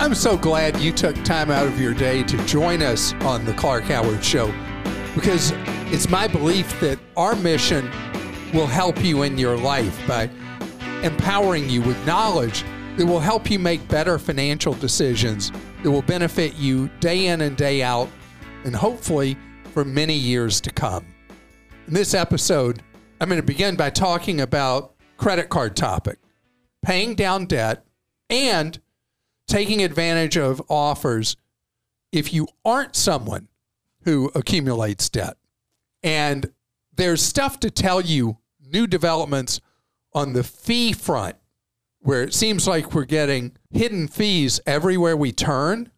I'm 0.00 0.14
so 0.14 0.38
glad 0.38 0.78
you 0.78 0.92
took 0.92 1.16
time 1.24 1.50
out 1.50 1.66
of 1.66 1.80
your 1.80 1.92
day 1.92 2.22
to 2.22 2.46
join 2.46 2.82
us 2.82 3.14
on 3.14 3.44
the 3.44 3.52
Clark 3.54 3.82
Howard 3.84 4.24
Show 4.24 4.54
because 5.12 5.52
it's 5.92 6.08
my 6.08 6.28
belief 6.28 6.78
that 6.80 7.00
our 7.16 7.34
mission 7.34 7.90
will 8.54 8.68
help 8.68 9.02
you 9.02 9.24
in 9.24 9.36
your 9.36 9.56
life 9.56 10.00
by 10.06 10.30
empowering 11.02 11.68
you 11.68 11.82
with 11.82 12.06
knowledge 12.06 12.64
that 12.96 13.06
will 13.06 13.18
help 13.18 13.50
you 13.50 13.58
make 13.58 13.86
better 13.88 14.20
financial 14.20 14.72
decisions 14.74 15.50
that 15.82 15.90
will 15.90 16.02
benefit 16.02 16.54
you 16.54 16.88
day 17.00 17.26
in 17.26 17.40
and 17.40 17.56
day 17.56 17.82
out 17.82 18.08
and 18.64 18.76
hopefully 18.76 19.36
for 19.74 19.84
many 19.84 20.14
years 20.14 20.60
to 20.60 20.70
come. 20.70 21.04
In 21.88 21.92
this 21.92 22.14
episode, 22.14 22.84
I'm 23.20 23.28
going 23.28 23.40
to 23.40 23.46
begin 23.46 23.74
by 23.74 23.90
talking 23.90 24.42
about 24.42 24.94
credit 25.16 25.48
card 25.48 25.74
topic, 25.74 26.20
paying 26.82 27.16
down 27.16 27.46
debt, 27.46 27.84
and 28.30 28.78
taking 29.48 29.82
advantage 29.82 30.36
of 30.36 30.62
offers 30.68 31.36
if 32.12 32.32
you 32.32 32.46
aren't 32.64 32.94
someone 32.94 33.48
who 34.04 34.30
accumulates 34.34 35.08
debt. 35.08 35.36
And 36.02 36.52
there's 36.94 37.22
stuff 37.22 37.58
to 37.60 37.70
tell 37.70 38.00
you, 38.00 38.38
new 38.60 38.86
developments 38.86 39.60
on 40.12 40.32
the 40.32 40.44
fee 40.44 40.92
front, 40.92 41.36
where 42.00 42.22
it 42.22 42.34
seems 42.34 42.66
like 42.68 42.94
we're 42.94 43.04
getting 43.04 43.52
hidden 43.70 44.06
fees 44.06 44.60
everywhere 44.66 45.16
we 45.16 45.32
turn. 45.32 45.90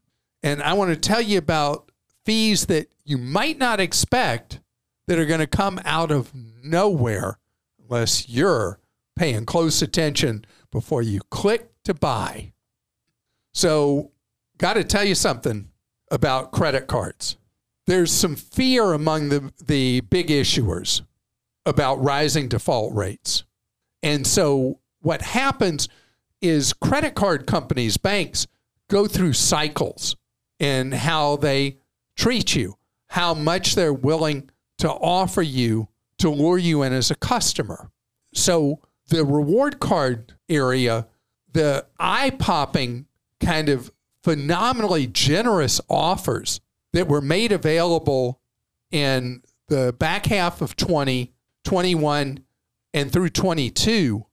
And 0.43 0.63
I 0.63 0.73
want 0.73 0.91
to 0.91 0.97
tell 0.97 1.21
you 1.21 1.39
about 1.39 1.91
fees 2.25 2.67
that 2.67 2.89
you 3.05 3.19
might 3.19 3.59
not 3.59 3.81
expect 3.81 4.61
that 5.07 5.19
are 5.19 5.27
going 5.27 5.41
to 5.41 5.47
come 5.47 5.81
out 5.85 6.11
of 6.11 6.33
nowhere 6.35 7.39
unless 7.79 8.29
you're 8.29 8.79
paying 9.17 9.45
close 9.45 9.83
attention 9.83 10.45
before 10.71 11.03
you 11.03 11.21
click 11.31 11.71
to 11.85 11.93
buy. 11.93 12.53
So, 13.53 14.13
got 14.59 14.75
to 14.75 14.85
tell 14.85 15.05
you 15.05 15.15
something 15.15 15.69
about 16.11 16.53
credit 16.53 16.87
cards. 16.87 17.37
There's 17.87 18.13
some 18.13 18.37
fear 18.37 18.93
among 18.93 19.29
the, 19.29 19.53
the 19.65 20.01
big 20.03 20.29
issuers 20.29 21.03
about 21.67 22.03
rising 22.03 22.49
default 22.49 22.95
rates. 22.95 23.45
And 24.03 24.27
so, 24.27 24.79
what 25.01 25.23
happens 25.23 25.89
is 26.41 26.73
credit 26.73 27.15
card 27.15 27.47
companies, 27.47 27.97
banks 27.97 28.47
go 28.89 29.07
through 29.07 29.33
cycles 29.33 30.17
in 30.59 30.93
how 30.93 31.37
they 31.37 31.79
treat 32.17 32.55
you, 32.55 32.77
how 33.09 33.35
much 33.35 33.75
they're 33.75 33.93
willing 33.93 34.51
to 34.79 34.91
offer 34.91 35.43
you 35.43 35.89
to 36.19 36.31
lure 36.31 36.59
you 36.59 36.83
in 36.83 36.93
as 36.93 37.11
a 37.11 37.15
customer. 37.15 37.91
So, 38.35 38.81
the 39.09 39.25
reward 39.25 39.81
card 39.81 40.35
area, 40.49 41.09
the 41.53 41.87
eye 41.99 42.31
popping 42.31 43.07
kind 43.41 43.69
of 43.69 43.91
phenomenally 44.23 45.07
generous 45.07 45.81
offers 45.89 46.61
that 46.93 47.09
were 47.09 47.21
made 47.21 47.53
available 47.53 48.41
in 48.91 49.43
the 49.69 49.95
back 49.99 50.27
half 50.27 50.61
of 50.61 50.77
20, 50.77 51.33
21, 51.65 52.41
and 52.93 53.13
through 53.13 53.31
22 53.31 54.27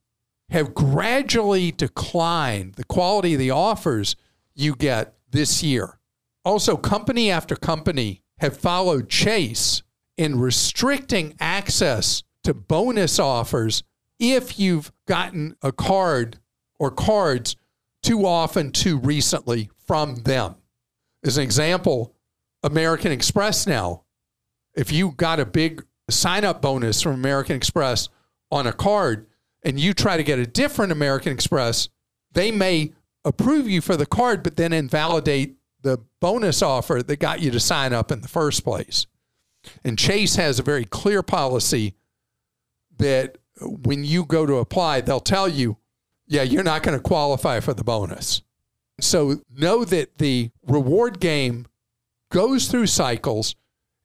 have 0.49 0.73
gradually 0.73 1.71
declined 1.71 2.75
the 2.75 2.83
quality 2.83 3.33
of 3.33 3.39
the 3.39 3.51
offers 3.51 4.15
you 4.55 4.75
get 4.75 5.13
this 5.29 5.61
year. 5.61 5.99
Also, 6.43 6.77
company 6.77 7.29
after 7.29 7.55
company 7.55 8.23
have 8.39 8.57
followed 8.57 9.09
Chase 9.09 9.83
in 10.15 10.39
restricting 10.39 11.35
access 11.39 12.23
to 12.43 12.53
bonus 12.53 13.19
offers 13.19 13.83
if 14.19 14.57
you've 14.57 14.91
gotten 15.05 15.55
a 15.61 15.71
card 15.71 16.39
or 16.79 16.89
cards 16.89 17.55
too 18.07 18.25
often, 18.25 18.71
too 18.71 18.97
recently 18.99 19.69
from 19.85 20.15
them. 20.23 20.55
As 21.25 21.35
an 21.35 21.43
example, 21.43 22.15
American 22.63 23.11
Express 23.11 23.67
now, 23.67 24.03
if 24.75 24.93
you 24.93 25.11
got 25.11 25.41
a 25.41 25.45
big 25.45 25.83
sign 26.09 26.45
up 26.45 26.61
bonus 26.61 27.01
from 27.01 27.15
American 27.15 27.57
Express 27.57 28.07
on 28.49 28.65
a 28.65 28.71
card 28.71 29.27
and 29.63 29.77
you 29.77 29.93
try 29.93 30.15
to 30.15 30.23
get 30.23 30.39
a 30.39 30.47
different 30.47 30.93
American 30.93 31.33
Express, 31.33 31.89
they 32.31 32.49
may 32.49 32.93
approve 33.25 33.67
you 33.67 33.81
for 33.81 33.97
the 33.97 34.05
card, 34.05 34.41
but 34.41 34.55
then 34.55 34.71
invalidate 34.71 35.57
the 35.81 35.99
bonus 36.21 36.61
offer 36.61 37.03
that 37.03 37.17
got 37.17 37.41
you 37.41 37.51
to 37.51 37.59
sign 37.59 37.91
up 37.91 38.09
in 38.09 38.21
the 38.21 38.29
first 38.29 38.63
place. 38.63 39.05
And 39.83 39.99
Chase 39.99 40.37
has 40.37 40.59
a 40.59 40.63
very 40.63 40.85
clear 40.85 41.21
policy 41.21 41.95
that 42.99 43.37
when 43.59 44.05
you 44.05 44.23
go 44.23 44.45
to 44.45 44.59
apply, 44.59 45.01
they'll 45.01 45.19
tell 45.19 45.49
you, 45.49 45.75
yeah, 46.27 46.43
you're 46.43 46.63
not 46.63 46.83
going 46.83 46.97
to 46.97 47.03
qualify 47.03 47.59
for 47.59 47.73
the 47.73 47.83
bonus. 47.83 48.41
So 48.99 49.41
know 49.55 49.85
that 49.85 50.17
the 50.17 50.51
reward 50.65 51.19
game 51.19 51.67
goes 52.31 52.67
through 52.67 52.87
cycles, 52.87 53.55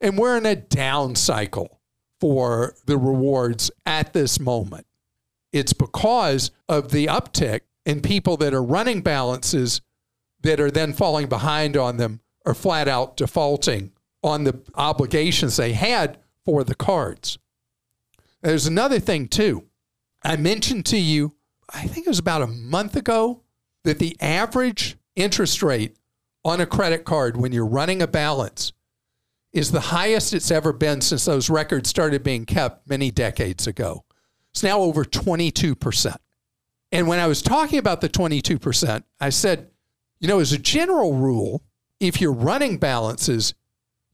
and 0.01 0.19
we're 0.19 0.37
in 0.37 0.47
a 0.47 0.57
down 0.57 1.17
cycle 1.17 1.81
for 2.21 2.75
the 2.87 2.97
rewards 2.97 3.71
at 3.85 4.13
this 4.13 4.39
moment. 4.39 4.87
It's 5.53 5.73
because 5.73 6.51
of 6.69 6.91
the 6.93 7.07
uptick 7.07 7.61
in 7.85 8.01
people 8.01 8.37
that 8.39 8.55
are 8.55 8.63
running 8.63 9.03
balances 9.03 9.81
that 10.43 10.61
are 10.61 10.71
then 10.71 10.93
falling 10.93 11.27
behind 11.29 11.77
on 11.77 11.97
them 11.97 12.21
or 12.45 12.55
flat 12.55 12.89
out 12.89 13.17
defaulting 13.17 13.93
on 14.23 14.45
the 14.45 14.61
obligations 14.75 15.57
they 15.57 15.73
had 15.73 16.19
for 16.45 16.65
the 16.65 16.75
cards. 16.75 17.39
There's 18.41 18.67
another 18.67 18.99
thing, 18.99 19.29
too. 19.29 19.65
I 20.25 20.37
mentioned 20.37 20.87
to 20.87 20.99
you, 20.99 21.35
I 21.73 21.87
think 21.87 22.07
it 22.07 22.11
was 22.11 22.19
about 22.19 22.43
a 22.43 22.47
month 22.47 22.97
ago, 22.97 23.43
that 23.85 23.99
the 23.99 24.17
average 24.21 24.97
interest 25.17 25.63
rate 25.63 25.97
on 26.45 26.61
a 26.61 26.67
credit 26.67 27.05
card 27.05 27.37
when 27.37 27.53
you're 27.53 27.67
running 27.67 28.03
a 28.03 28.07
balance 28.07 28.73
is 29.53 29.71
the 29.71 29.81
highest 29.81 30.33
it's 30.33 30.51
ever 30.51 30.73
been 30.73 31.01
since 31.01 31.25
those 31.25 31.51
records 31.51 31.89
started 31.89 32.23
being 32.23 32.47
kept 32.47 32.89
many 32.89 33.11
decades 33.11 33.67
ago. 33.67 34.05
It's 34.51 34.63
now 34.63 34.81
over 34.81 35.05
22%. 35.05 36.17
And 36.91 37.09
when 37.09 37.19
I 37.19 37.27
was 37.27 37.43
talking 37.43 37.79
about 37.79 38.01
the 38.01 38.09
22%, 38.09 39.03
I 39.21 39.31
said, 39.31 39.71
you 40.21 40.29
know, 40.29 40.41
as 40.41 40.53
a 40.53 40.59
general 40.59 41.15
rule, 41.15 41.63
if 42.01 42.21
you're 42.21 42.33
running 42.33 42.79
balances, 42.79 43.55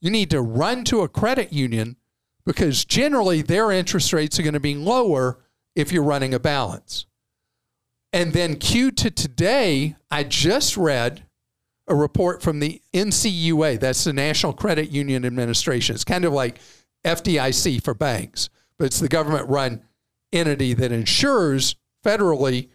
you 0.00 0.10
need 0.10 0.30
to 0.30 0.41
run 0.41 0.84
to 0.84 1.00
a 1.00 1.09
credit 1.09 1.53
union 1.53 1.97
because 2.44 2.84
generally 2.84 3.42
their 3.42 3.70
interest 3.70 4.12
rates 4.12 4.38
are 4.38 4.42
going 4.42 4.54
to 4.54 4.60
be 4.60 4.75
lower 4.75 5.41
if 5.75 5.92
you're 5.92 6.03
running 6.03 6.34
a 6.34 6.41
balance. 6.41 7.06
And 8.13 8.33
then, 8.33 8.57
cue 8.57 8.91
to 8.93 9.11
today, 9.11 9.97
I 10.11 10.25
just 10.25 10.77
read 10.77 11.25
a 11.87 11.95
report 11.95 12.43
from 12.43 12.61
the 12.61 12.81
NCUA, 12.95 13.81
that's 13.81 14.05
the 14.05 14.13
National 14.13 14.53
Credit 14.53 14.91
Union 14.91 15.25
Administration. 15.25 15.95
It's 15.95 16.05
kind 16.05 16.25
of 16.25 16.33
like 16.33 16.59
FDIC 17.05 17.83
for 17.83 17.95
banks, 17.95 18.49
but 18.79 18.87
it's 18.87 19.01
the 19.01 19.09
government 19.09 19.49
run 19.49 19.83
entity 20.33 20.75
that 20.75 20.93
insures 20.93 21.77
federally 22.05 22.69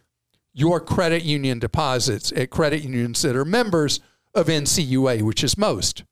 your 0.54 0.80
credit 0.80 1.24
union 1.24 1.60
deposits 1.60 2.32
at 2.34 2.50
credit 2.50 2.84
unions 2.84 3.22
that 3.22 3.36
are 3.36 3.46
members 3.46 4.00
of 4.36 4.48
NCUA, 4.48 5.22
which 5.22 5.44
is 5.44 5.58
most. 5.58 6.04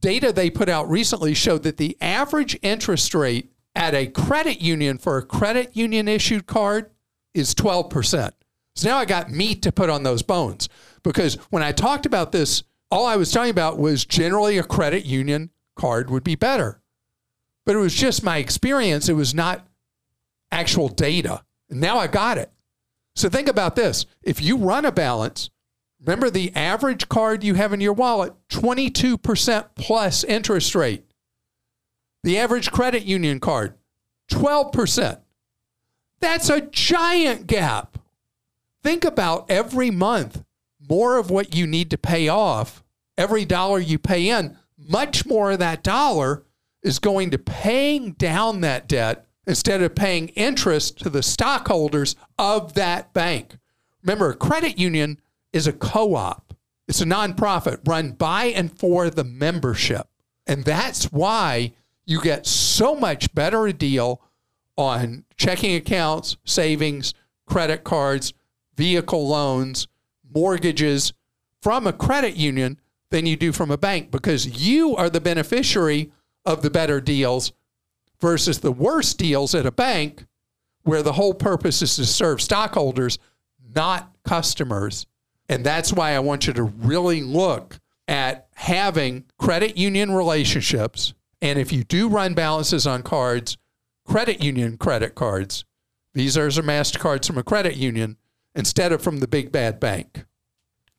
Data 0.00 0.32
they 0.32 0.50
put 0.50 0.68
out 0.68 0.88
recently 0.88 1.34
showed 1.34 1.62
that 1.62 1.76
the 1.76 1.96
average 2.00 2.58
interest 2.62 3.14
rate 3.14 3.50
at 3.74 3.94
a 3.94 4.06
credit 4.06 4.60
union 4.60 4.98
for 4.98 5.16
a 5.16 5.24
credit 5.24 5.76
union 5.76 6.06
issued 6.08 6.46
card 6.46 6.90
is 7.32 7.54
12%. 7.54 8.32
So 8.74 8.88
now 8.88 8.98
I 8.98 9.04
got 9.04 9.30
meat 9.30 9.62
to 9.62 9.72
put 9.72 9.90
on 9.90 10.02
those 10.02 10.22
bones 10.22 10.68
because 11.02 11.36
when 11.50 11.62
I 11.62 11.72
talked 11.72 12.06
about 12.06 12.32
this, 12.32 12.64
all 12.90 13.06
I 13.06 13.16
was 13.16 13.30
talking 13.30 13.50
about 13.50 13.78
was 13.78 14.04
generally 14.04 14.58
a 14.58 14.64
credit 14.64 15.04
union 15.04 15.50
card 15.76 16.10
would 16.10 16.24
be 16.24 16.34
better. 16.34 16.80
But 17.66 17.76
it 17.76 17.80
was 17.80 17.94
just 17.94 18.22
my 18.22 18.38
experience. 18.38 19.08
It 19.08 19.14
was 19.14 19.34
not 19.34 19.66
actual 20.50 20.88
data. 20.88 21.44
And 21.70 21.80
now 21.80 21.98
I 21.98 22.06
got 22.06 22.38
it. 22.38 22.50
So 23.16 23.28
think 23.28 23.48
about 23.48 23.76
this. 23.76 24.06
If 24.22 24.42
you 24.42 24.56
run 24.56 24.84
a 24.84 24.92
balance, 24.92 25.50
remember 26.00 26.30
the 26.30 26.54
average 26.54 27.08
card 27.08 27.44
you 27.44 27.54
have 27.54 27.72
in 27.72 27.80
your 27.80 27.92
wallet, 27.92 28.34
22% 28.50 29.66
plus 29.76 30.24
interest 30.24 30.74
rate. 30.74 31.04
The 32.24 32.38
average 32.38 32.70
credit 32.70 33.04
union 33.04 33.38
card, 33.38 33.74
12%. 34.30 35.20
That's 36.20 36.48
a 36.48 36.62
giant 36.62 37.46
gap. 37.46 37.93
Think 38.84 39.06
about 39.06 39.50
every 39.50 39.90
month, 39.90 40.44
more 40.78 41.16
of 41.16 41.30
what 41.30 41.54
you 41.54 41.66
need 41.66 41.90
to 41.90 41.96
pay 41.96 42.28
off, 42.28 42.84
every 43.16 43.46
dollar 43.46 43.78
you 43.78 43.98
pay 43.98 44.28
in, 44.28 44.58
much 44.76 45.24
more 45.24 45.52
of 45.52 45.58
that 45.60 45.82
dollar 45.82 46.44
is 46.82 46.98
going 46.98 47.30
to 47.30 47.38
paying 47.38 48.12
down 48.12 48.60
that 48.60 48.86
debt 48.86 49.26
instead 49.46 49.80
of 49.80 49.94
paying 49.94 50.28
interest 50.28 50.98
to 50.98 51.08
the 51.08 51.22
stockholders 51.22 52.14
of 52.38 52.74
that 52.74 53.14
bank. 53.14 53.56
Remember, 54.02 54.30
a 54.30 54.36
credit 54.36 54.78
union 54.78 55.18
is 55.54 55.66
a 55.66 55.72
co 55.72 56.14
op, 56.14 56.54
it's 56.86 57.00
a 57.00 57.06
nonprofit 57.06 57.88
run 57.88 58.12
by 58.12 58.46
and 58.46 58.78
for 58.78 59.08
the 59.08 59.24
membership. 59.24 60.08
And 60.46 60.62
that's 60.62 61.10
why 61.10 61.72
you 62.04 62.20
get 62.20 62.46
so 62.46 62.94
much 62.94 63.34
better 63.34 63.66
a 63.66 63.72
deal 63.72 64.20
on 64.76 65.24
checking 65.38 65.74
accounts, 65.74 66.36
savings, 66.44 67.14
credit 67.46 67.82
cards, 67.82 68.34
vehicle 68.76 69.26
loans, 69.28 69.88
mortgages 70.34 71.12
from 71.60 71.86
a 71.86 71.92
credit 71.92 72.36
union 72.36 72.80
than 73.10 73.26
you 73.26 73.36
do 73.36 73.52
from 73.52 73.70
a 73.70 73.78
bank 73.78 74.10
because 74.10 74.66
you 74.66 74.96
are 74.96 75.08
the 75.08 75.20
beneficiary 75.20 76.10
of 76.44 76.62
the 76.62 76.70
better 76.70 77.00
deals 77.00 77.52
versus 78.20 78.60
the 78.60 78.72
worst 78.72 79.18
deals 79.18 79.54
at 79.54 79.66
a 79.66 79.72
bank 79.72 80.26
where 80.82 81.02
the 81.02 81.12
whole 81.12 81.34
purpose 81.34 81.80
is 81.82 81.96
to 81.96 82.04
serve 82.04 82.40
stockholders, 82.40 83.18
not 83.74 84.14
customers. 84.24 85.06
And 85.48 85.64
that's 85.64 85.92
why 85.92 86.12
I 86.12 86.20
want 86.20 86.46
you 86.46 86.52
to 86.54 86.62
really 86.62 87.22
look 87.22 87.78
at 88.08 88.48
having 88.54 89.24
credit 89.38 89.76
union 89.76 90.12
relationships. 90.12 91.14
And 91.40 91.58
if 91.58 91.72
you 91.72 91.84
do 91.84 92.08
run 92.08 92.34
balances 92.34 92.86
on 92.86 93.02
cards, 93.02 93.56
credit 94.04 94.42
union 94.42 94.76
credit 94.76 95.14
cards, 95.14 95.64
Visas 96.14 96.58
or 96.58 96.62
MasterCards 96.62 97.26
from 97.26 97.38
a 97.38 97.42
credit 97.42 97.76
union 97.76 98.16
instead 98.54 98.92
of 98.92 99.02
from 99.02 99.18
the 99.18 99.28
big 99.28 99.50
bad 99.52 99.80
bank. 99.80 100.24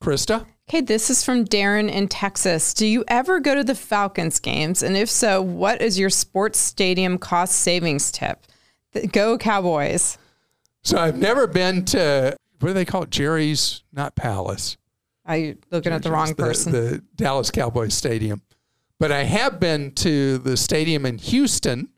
Krista? 0.01 0.45
Okay, 0.69 0.81
this 0.81 1.09
is 1.09 1.23
from 1.23 1.45
Darren 1.45 1.91
in 1.91 2.07
Texas. 2.07 2.73
Do 2.73 2.85
you 2.85 3.03
ever 3.07 3.39
go 3.39 3.55
to 3.55 3.63
the 3.63 3.75
Falcons 3.75 4.39
games? 4.39 4.83
And 4.83 4.97
if 4.97 5.09
so, 5.09 5.41
what 5.41 5.81
is 5.81 5.97
your 5.99 6.09
sports 6.09 6.59
stadium 6.59 7.17
cost 7.17 7.55
savings 7.55 8.11
tip? 8.11 8.45
Go 9.11 9.37
Cowboys. 9.37 10.17
So 10.83 10.97
I've 10.97 11.17
never 11.17 11.47
been 11.47 11.85
to, 11.85 12.35
what 12.59 12.69
do 12.69 12.73
they 12.73 12.85
call 12.85 13.03
it? 13.03 13.09
Jerry's, 13.09 13.83
not 13.91 14.15
Palace. 14.15 14.77
Are 15.25 15.37
you 15.37 15.57
looking 15.71 15.91
at 15.91 16.03
the 16.03 16.11
wrong 16.11 16.29
the, 16.29 16.35
person? 16.35 16.71
The 16.71 17.03
Dallas 17.15 17.51
Cowboys 17.51 17.93
Stadium. 17.93 18.41
But 18.99 19.11
I 19.11 19.23
have 19.23 19.59
been 19.59 19.91
to 19.95 20.37
the 20.37 20.55
stadium 20.55 21.05
in 21.05 21.17
Houston, 21.17 21.89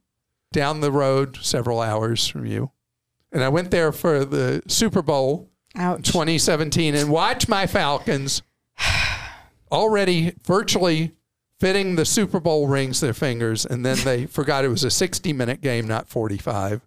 down 0.51 0.81
the 0.81 0.91
road, 0.91 1.37
several 1.41 1.81
hours 1.81 2.27
from 2.27 2.45
you. 2.45 2.71
And 3.37 3.43
I 3.43 3.49
went 3.49 3.69
there 3.69 3.91
for 3.91 4.25
the 4.25 4.63
Super 4.65 5.03
Bowl 5.03 5.51
Ouch. 5.75 6.07
2017 6.07 6.95
and 6.95 7.07
watched 7.11 7.47
my 7.47 7.67
Falcons 7.67 8.41
already 9.71 10.33
virtually 10.43 11.11
fitting 11.59 11.97
the 11.97 12.03
Super 12.03 12.39
Bowl 12.39 12.67
rings 12.67 12.99
to 12.99 13.05
their 13.05 13.13
fingers. 13.13 13.63
And 13.63 13.85
then 13.85 13.97
they 14.03 14.25
forgot 14.25 14.65
it 14.65 14.69
was 14.69 14.83
a 14.83 14.89
60 14.89 15.33
minute 15.33 15.61
game, 15.61 15.87
not 15.87 16.09
45. 16.09 16.81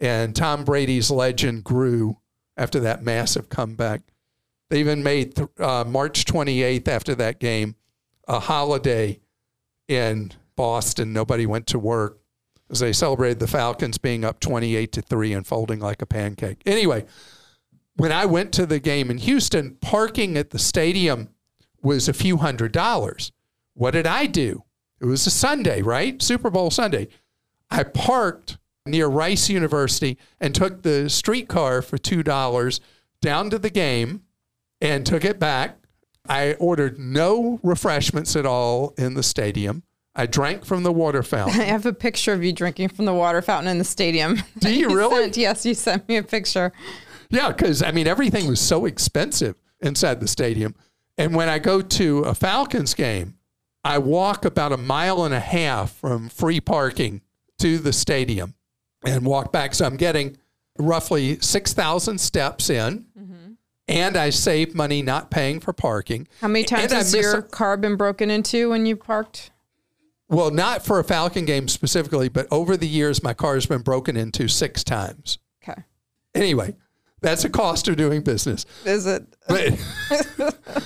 And 0.00 0.36
Tom 0.36 0.64
Brady's 0.64 1.10
legend 1.10 1.64
grew 1.64 2.18
after 2.56 2.78
that 2.78 3.02
massive 3.02 3.48
comeback. 3.48 4.02
They 4.70 4.78
even 4.78 5.02
made 5.02 5.36
uh, 5.58 5.82
March 5.82 6.24
28th 6.24 6.86
after 6.86 7.16
that 7.16 7.40
game 7.40 7.74
a 8.28 8.38
holiday 8.38 9.18
in 9.88 10.30
Boston. 10.54 11.12
Nobody 11.12 11.46
went 11.46 11.66
to 11.66 11.80
work 11.80 12.20
as 12.70 12.80
they 12.80 12.92
celebrated 12.92 13.38
the 13.38 13.46
Falcons 13.46 13.98
being 13.98 14.24
up 14.24 14.40
28 14.40 14.92
to 14.92 15.02
3 15.02 15.32
and 15.32 15.46
folding 15.46 15.80
like 15.80 16.02
a 16.02 16.06
pancake. 16.06 16.62
Anyway, 16.66 17.04
when 17.96 18.12
I 18.12 18.26
went 18.26 18.52
to 18.54 18.66
the 18.66 18.80
game 18.80 19.10
in 19.10 19.18
Houston, 19.18 19.76
parking 19.80 20.36
at 20.36 20.50
the 20.50 20.58
stadium 20.58 21.28
was 21.82 22.08
a 22.08 22.14
few 22.14 22.38
hundred 22.38 22.72
dollars. 22.72 23.30
What 23.74 23.92
did 23.92 24.06
I 24.06 24.26
do? 24.26 24.64
It 25.00 25.06
was 25.06 25.26
a 25.26 25.30
Sunday, 25.30 25.82
right? 25.82 26.20
Super 26.22 26.50
Bowl 26.50 26.70
Sunday. 26.70 27.08
I 27.70 27.82
parked 27.82 28.58
near 28.86 29.06
Rice 29.06 29.48
University 29.48 30.18
and 30.40 30.54
took 30.54 30.82
the 30.82 31.08
streetcar 31.08 31.82
for 31.82 31.98
$2 31.98 32.80
down 33.20 33.50
to 33.50 33.58
the 33.58 33.70
game 33.70 34.22
and 34.80 35.04
took 35.04 35.24
it 35.24 35.38
back. 35.38 35.78
I 36.28 36.54
ordered 36.54 36.98
no 36.98 37.60
refreshments 37.62 38.34
at 38.36 38.46
all 38.46 38.94
in 38.96 39.14
the 39.14 39.22
stadium. 39.22 39.82
I 40.16 40.26
drank 40.26 40.64
from 40.64 40.82
the 40.82 40.92
water 40.92 41.22
fountain. 41.34 41.60
I 41.60 41.64
have 41.64 41.86
a 41.86 41.92
picture 41.92 42.32
of 42.32 42.42
you 42.44 42.52
drinking 42.52 42.88
from 42.90 43.04
the 43.04 43.14
water 43.14 43.42
fountain 43.42 43.70
in 43.70 43.78
the 43.78 43.84
stadium. 43.84 44.42
Do 44.58 44.72
you 44.74 44.94
really? 44.94 45.22
Sent, 45.24 45.36
yes, 45.36 45.66
you 45.66 45.74
sent 45.74 46.08
me 46.08 46.16
a 46.16 46.22
picture. 46.22 46.72
Yeah, 47.30 47.48
because 47.48 47.82
I 47.82 47.90
mean, 47.90 48.06
everything 48.06 48.46
was 48.46 48.60
so 48.60 48.84
expensive 48.86 49.56
inside 49.80 50.20
the 50.20 50.28
stadium. 50.28 50.74
And 51.18 51.34
when 51.34 51.48
I 51.48 51.58
go 51.58 51.80
to 51.80 52.18
a 52.20 52.34
Falcons 52.34 52.94
game, 52.94 53.34
I 53.84 53.98
walk 53.98 54.44
about 54.44 54.72
a 54.72 54.76
mile 54.76 55.24
and 55.24 55.34
a 55.34 55.40
half 55.40 55.92
from 55.92 56.28
free 56.28 56.60
parking 56.60 57.20
to 57.58 57.78
the 57.78 57.92
stadium 57.92 58.54
and 59.04 59.24
walk 59.26 59.52
back. 59.52 59.74
So 59.74 59.84
I'm 59.84 59.96
getting 59.96 60.36
roughly 60.78 61.38
6,000 61.40 62.18
steps 62.18 62.70
in. 62.70 63.06
Mm-hmm. 63.18 63.52
And 63.86 64.16
I 64.16 64.30
save 64.30 64.74
money 64.74 65.02
not 65.02 65.30
paying 65.30 65.60
for 65.60 65.72
parking. 65.74 66.26
How 66.40 66.48
many 66.48 66.64
times 66.64 66.84
And 66.84 66.92
has 66.92 67.14
your 67.14 67.38
a- 67.38 67.42
car 67.42 67.76
been 67.76 67.96
broken 67.96 68.30
into 68.30 68.70
when 68.70 68.86
you 68.86 68.96
parked? 68.96 69.50
Well, 70.34 70.50
not 70.50 70.84
for 70.84 70.98
a 70.98 71.04
Falcon 71.04 71.44
game 71.44 71.68
specifically, 71.68 72.28
but 72.28 72.48
over 72.50 72.76
the 72.76 72.88
years, 72.88 73.22
my 73.22 73.34
car 73.34 73.54
has 73.54 73.66
been 73.66 73.82
broken 73.82 74.16
into 74.16 74.48
six 74.48 74.82
times. 74.82 75.38
Okay. 75.62 75.82
Anyway, 76.34 76.74
that's 77.20 77.44
a 77.44 77.48
cost 77.48 77.86
of 77.86 77.96
doing 77.96 78.22
business. 78.22 78.66
Is 78.84 79.06
it? 79.06 79.24
But, 79.46 79.78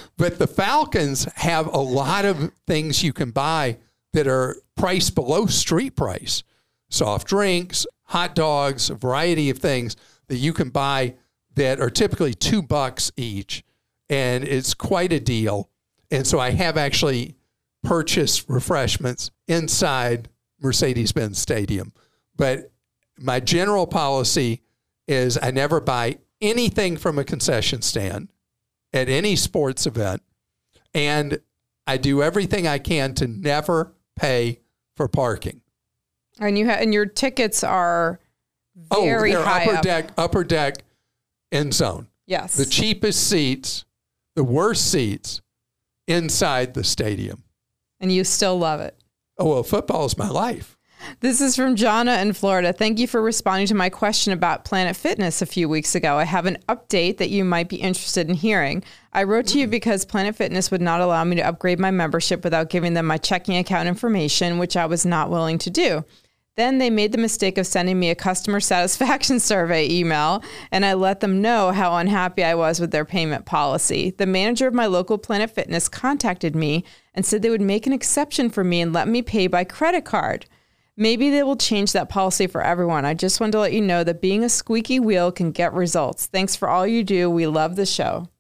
but 0.19 0.39
the 0.39 0.47
Falcons 0.47 1.25
have 1.37 1.67
a 1.67 1.79
lot 1.79 2.27
of 2.27 2.53
things 2.67 3.03
you 3.03 3.15
can 3.15 3.31
buy 3.31 3.79
that 4.13 4.27
are 4.27 4.57
priced 4.77 5.15
below 5.15 5.47
street 5.47 5.97
price 5.97 6.43
soft 6.91 7.27
drinks, 7.27 7.87
hot 8.05 8.35
dogs, 8.35 8.91
a 8.91 8.95
variety 8.95 9.49
of 9.49 9.59
things 9.59 9.97
that 10.29 10.37
you 10.37 10.53
can 10.53 10.69
buy 10.69 11.15
that 11.55 11.81
are 11.81 11.91
typically 11.91 12.35
two 12.35 12.61
bucks 12.63 13.13
each. 13.17 13.65
And 14.11 14.45
it's 14.45 14.75
quite 14.75 15.13
a 15.13 15.21
deal. 15.21 15.71
And 16.11 16.27
so 16.27 16.39
I 16.39 16.51
have 16.51 16.77
actually 16.77 17.38
purchased 17.83 18.49
refreshments 18.49 19.31
inside 19.47 20.29
Mercedes 20.61 21.13
Benz 21.13 21.39
Stadium. 21.39 21.93
But 22.37 22.73
my 23.19 23.41
general 23.41 23.87
policy 23.87 24.63
is 25.07 25.39
I 25.41 25.51
never 25.51 25.81
buy 25.81 26.19
anything 26.41 26.97
from 26.97 27.19
a 27.19 27.25
concession 27.25 27.83
stand 27.83 28.29
at 28.93 29.09
any 29.09 29.37
sports 29.37 29.87
event. 29.87 30.23
And 30.95 31.41
I 31.87 31.97
do 31.97 32.23
everything 32.23 32.67
I 32.67 32.79
can 32.79 33.15
to 33.15 33.27
never 33.27 33.95
pay 34.17 34.61
for 34.97 35.09
parking. 35.09 35.63
And 36.41 36.59
you 36.59 36.67
ha- 36.67 36.77
and 36.79 36.93
your 36.95 37.07
tickets 37.07 37.65
are 37.65 38.21
oh, 38.91 39.03
very 39.03 39.35
oh, 39.35 39.43
high 39.43 39.65
upper 39.65 39.77
up. 39.77 39.83
deck, 39.83 40.11
upper 40.17 40.45
deck 40.45 40.77
end 41.51 41.75
zone. 41.75 42.09
Yes. 42.27 42.57
The 42.57 42.67
cheapest 42.67 43.29
seats, 43.29 43.85
the 44.37 44.45
worst 44.45 44.91
seats 44.91 45.41
inside 46.07 46.75
the 46.75 46.85
stadium. 46.85 47.43
And 48.01 48.13
you 48.13 48.25
still 48.25 48.59
love 48.59 48.81
it. 48.81 48.97
Oh, 49.39 49.51
well, 49.51 49.63
football 49.63 50.05
is 50.05 50.19
my 50.19 50.29
life. 50.29 50.77
This 51.21 51.41
is 51.41 51.57
from 51.57 51.77
Jana 51.77 52.19
in 52.19 52.33
Florida. 52.33 52.73
Thank 52.73 52.99
you 52.99 53.07
for 53.07 53.23
responding 53.23 53.67
to 53.69 53.75
my 53.75 53.89
question 53.89 54.33
about 54.33 54.65
Planet 54.65 54.97
Fitness 54.97 55.41
a 55.41 55.47
few 55.47 55.69
weeks 55.69 55.95
ago. 55.95 56.17
I 56.17 56.25
have 56.25 56.47
an 56.47 56.59
update 56.69 57.19
that 57.19 57.31
you 57.31 57.45
might 57.45 57.69
be 57.69 57.77
interested 57.77 58.29
in 58.29 58.35
hearing. 58.35 58.83
I 59.13 59.23
wrote 59.23 59.47
to 59.49 59.59
you 59.59 59.67
mm. 59.67 59.71
because 59.71 60.05
Planet 60.05 60.37
Fitness 60.37 60.71
would 60.71 60.81
not 60.81 61.01
allow 61.01 61.25
me 61.25 61.37
to 61.37 61.47
upgrade 61.47 61.79
my 61.79 61.91
membership 61.91 62.45
without 62.45 62.71
giving 62.71 62.95
them 62.95 63.07
my 63.07 63.19
checking 63.19 63.57
account 63.57 63.89
information, 63.89 64.59
which 64.59 64.77
I 64.77 64.87
was 64.87 65.07
not 65.07 65.31
willing 65.31 65.59
to 65.59 65.71
do. 65.71 66.05
Then 66.59 66.79
they 66.79 66.91
made 66.91 67.13
the 67.13 67.19
mistake 67.19 67.57
of 67.57 67.69
sending 67.69 68.01
me 68.01 68.11
a 68.11 68.17
customer 68.17 68.59
satisfaction 68.75 69.39
survey 69.39 69.89
email, 69.89 70.43
and 70.73 70.85
I 70.85 70.95
let 70.95 71.21
them 71.21 71.41
know 71.41 71.71
how 71.71 71.97
unhappy 71.97 72.43
I 72.43 72.57
was 72.57 72.81
with 72.81 72.91
their 72.91 73.05
payment 73.05 73.47
policy. 73.47 74.11
The 74.11 74.27
manager 74.27 74.67
of 74.67 74.75
my 74.75 74.87
local 74.87 75.19
Planet 75.19 75.53
Fitness 75.53 75.89
contacted 75.89 76.57
me 76.57 76.85
and 77.15 77.25
said 77.25 77.43
they 77.43 77.51
would 77.51 77.61
make 77.61 77.87
an 77.87 77.93
exception 77.93 78.51
for 78.51 78.65
me 78.65 78.81
and 78.81 78.93
let 78.93 79.07
me 79.07 79.23
pay 79.23 79.47
by 79.47 79.63
credit 79.63 80.05
card. 80.05 80.47
Maybe 80.97 81.31
they 81.31 81.45
will 81.45 81.55
change 81.55 81.93
that 81.93 82.09
policy 82.09 82.49
for 82.49 82.61
everyone. 82.61 83.05
I 83.05 83.15
just 83.15 83.39
wanted 83.39 83.53
to 83.53 83.61
let 83.61 83.73
you 83.73 83.81
know 83.81 84.03
that 84.03 84.21
being 84.21 84.43
a 84.43 84.49
squeaky 84.49 84.99
wheel 84.99 85.31
can 85.31 85.53
get 85.53 85.73
results. 85.73 86.27
Thanks 86.27 86.57
for 86.57 86.69
all 86.69 86.89
you 86.89 87.05
do. 87.05 87.31
We 87.31 87.47
love 87.47 87.77
the 87.77 87.87
show. 87.87 88.31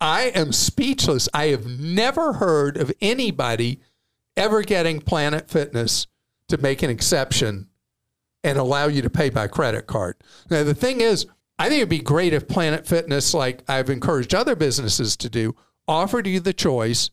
I 0.00 0.32
am 0.34 0.50
speechless. 0.50 1.28
I 1.34 1.48
have 1.48 1.66
never 1.66 2.34
heard 2.34 2.78
of 2.78 2.90
anybody 3.02 3.80
ever 4.34 4.62
getting 4.62 5.02
Planet 5.02 5.50
Fitness 5.50 6.06
to 6.48 6.58
make 6.58 6.82
an 6.82 6.90
exception 6.90 7.68
and 8.44 8.58
allow 8.58 8.86
you 8.86 9.02
to 9.02 9.10
pay 9.10 9.30
by 9.30 9.46
credit 9.46 9.86
card. 9.86 10.16
Now, 10.50 10.64
the 10.64 10.74
thing 10.74 11.00
is, 11.00 11.26
I 11.58 11.68
think 11.68 11.78
it'd 11.78 11.88
be 11.88 11.98
great 11.98 12.32
if 12.32 12.48
Planet 12.48 12.86
Fitness, 12.86 13.34
like 13.34 13.62
I've 13.68 13.90
encouraged 13.90 14.34
other 14.34 14.54
businesses 14.54 15.16
to 15.18 15.28
do, 15.28 15.56
offered 15.86 16.26
you 16.26 16.40
the 16.40 16.52
choice 16.52 17.10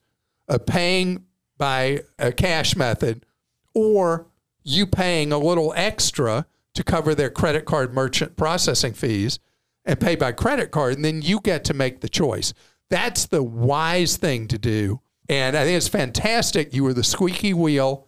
of 0.47 0.65
paying 0.65 1.25
by 1.57 2.03
a 2.19 2.31
cash 2.31 2.75
method 2.75 3.25
or 3.73 4.27
you 4.63 4.85
paying 4.85 5.31
a 5.31 5.37
little 5.37 5.73
extra 5.75 6.45
to 6.73 6.83
cover 6.83 7.15
their 7.15 7.29
credit 7.29 7.65
card 7.65 7.93
merchant 7.93 8.35
processing 8.35 8.93
fees 8.93 9.39
and 9.85 9.99
pay 9.99 10.15
by 10.15 10.31
credit 10.31 10.71
card, 10.71 10.95
and 10.95 11.05
then 11.05 11.21
you 11.21 11.39
get 11.39 11.63
to 11.65 11.73
make 11.73 12.01
the 12.01 12.09
choice. 12.09 12.53
That's 12.89 13.25
the 13.25 13.43
wise 13.43 14.17
thing 14.17 14.47
to 14.49 14.57
do. 14.57 15.01
And 15.29 15.55
I 15.55 15.63
think 15.63 15.77
it's 15.77 15.87
fantastic. 15.87 16.73
You 16.73 16.83
were 16.83 16.93
the 16.93 17.03
squeaky 17.03 17.53
wheel 17.53 18.07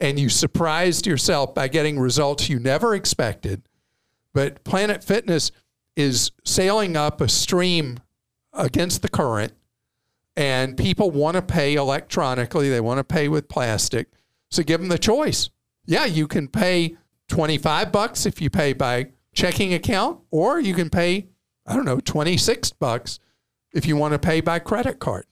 and 0.00 0.18
you 0.18 0.28
surprised 0.28 1.06
yourself 1.06 1.54
by 1.54 1.68
getting 1.68 1.98
results 1.98 2.48
you 2.48 2.58
never 2.58 2.94
expected. 2.94 3.62
But 4.34 4.64
Planet 4.64 5.02
Fitness 5.02 5.50
is 5.96 6.30
sailing 6.44 6.96
up 6.96 7.20
a 7.20 7.28
stream 7.28 8.00
against 8.52 9.02
the 9.02 9.08
current, 9.08 9.54
and 10.36 10.76
people 10.76 11.10
want 11.10 11.36
to 11.36 11.42
pay 11.42 11.74
electronically, 11.74 12.68
they 12.68 12.80
want 12.80 12.98
to 12.98 13.04
pay 13.04 13.28
with 13.28 13.48
plastic. 13.48 14.08
So 14.50 14.62
give 14.62 14.80
them 14.80 14.90
the 14.90 14.98
choice. 14.98 15.50
Yeah, 15.86 16.04
you 16.04 16.26
can 16.26 16.48
pay 16.48 16.96
25 17.28 17.90
bucks 17.92 18.26
if 18.26 18.40
you 18.40 18.50
pay 18.50 18.72
by 18.72 19.08
checking 19.34 19.72
account, 19.74 20.20
or 20.30 20.60
you 20.60 20.74
can 20.74 20.90
pay, 20.90 21.28
I 21.66 21.74
don't 21.74 21.84
know, 21.84 22.00
26 22.00 22.72
bucks 22.72 23.18
if 23.72 23.86
you 23.86 23.96
want 23.96 24.12
to 24.12 24.18
pay 24.18 24.40
by 24.40 24.58
credit 24.58 24.98
card. 24.98 25.26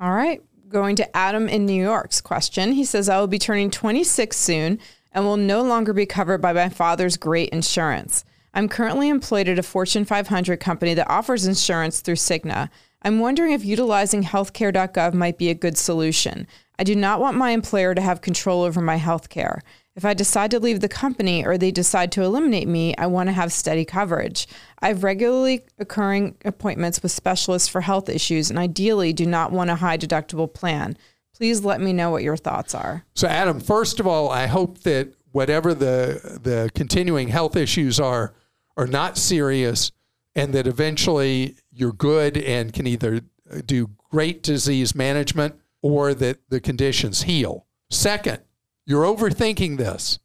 All 0.00 0.12
right. 0.12 0.42
Going 0.70 0.94
to 0.96 1.16
Adam 1.16 1.48
in 1.48 1.66
New 1.66 1.82
York's 1.82 2.20
question. 2.20 2.74
He 2.74 2.84
says, 2.84 3.08
I 3.08 3.18
will 3.18 3.26
be 3.26 3.40
turning 3.40 3.72
26 3.72 4.36
soon 4.36 4.78
and 5.10 5.24
will 5.24 5.36
no 5.36 5.62
longer 5.62 5.92
be 5.92 6.06
covered 6.06 6.40
by 6.40 6.52
my 6.52 6.68
father's 6.68 7.16
great 7.16 7.48
insurance. 7.48 8.24
I'm 8.54 8.68
currently 8.68 9.08
employed 9.08 9.48
at 9.48 9.58
a 9.58 9.64
Fortune 9.64 10.04
500 10.04 10.60
company 10.60 10.94
that 10.94 11.10
offers 11.10 11.44
insurance 11.44 12.00
through 12.00 12.14
Cigna. 12.14 12.68
I'm 13.02 13.18
wondering 13.18 13.50
if 13.50 13.64
utilizing 13.64 14.22
healthcare.gov 14.22 15.12
might 15.12 15.38
be 15.38 15.50
a 15.50 15.54
good 15.54 15.76
solution. 15.76 16.46
I 16.78 16.84
do 16.84 16.94
not 16.94 17.20
want 17.20 17.36
my 17.36 17.50
employer 17.50 17.92
to 17.96 18.00
have 18.00 18.20
control 18.20 18.62
over 18.62 18.80
my 18.80 18.96
healthcare. 18.96 19.62
If 19.96 20.04
I 20.04 20.14
decide 20.14 20.50
to 20.52 20.60
leave 20.60 20.80
the 20.80 20.88
company 20.88 21.44
or 21.44 21.58
they 21.58 21.70
decide 21.70 22.12
to 22.12 22.22
eliminate 22.22 22.68
me, 22.68 22.94
I 22.96 23.06
want 23.06 23.28
to 23.28 23.32
have 23.32 23.52
steady 23.52 23.84
coverage. 23.84 24.46
I 24.80 24.88
have 24.88 25.02
regularly 25.02 25.64
occurring 25.78 26.36
appointments 26.44 27.02
with 27.02 27.12
specialists 27.12 27.68
for 27.68 27.80
health 27.80 28.08
issues 28.08 28.50
and 28.50 28.58
ideally 28.58 29.12
do 29.12 29.26
not 29.26 29.52
want 29.52 29.70
a 29.70 29.74
high 29.74 29.98
deductible 29.98 30.52
plan. 30.52 30.96
Please 31.34 31.64
let 31.64 31.80
me 31.80 31.92
know 31.92 32.10
what 32.10 32.22
your 32.22 32.36
thoughts 32.36 32.74
are. 32.74 33.04
So, 33.14 33.26
Adam, 33.26 33.60
first 33.60 33.98
of 33.98 34.06
all, 34.06 34.30
I 34.30 34.46
hope 34.46 34.80
that 34.80 35.14
whatever 35.32 35.74
the 35.74 36.38
the 36.42 36.70
continuing 36.74 37.28
health 37.28 37.56
issues 37.56 37.98
are 37.98 38.34
are 38.76 38.86
not 38.86 39.16
serious 39.16 39.90
and 40.34 40.52
that 40.52 40.66
eventually 40.66 41.56
you're 41.72 41.92
good 41.92 42.36
and 42.36 42.72
can 42.72 42.86
either 42.86 43.20
do 43.66 43.90
great 44.10 44.42
disease 44.42 44.94
management 44.94 45.56
or 45.82 46.14
that 46.14 46.38
the 46.48 46.60
conditions 46.60 47.22
heal. 47.22 47.66
Second, 47.90 48.40
you're 48.90 49.04
overthinking 49.04 49.78
this. 49.78 50.18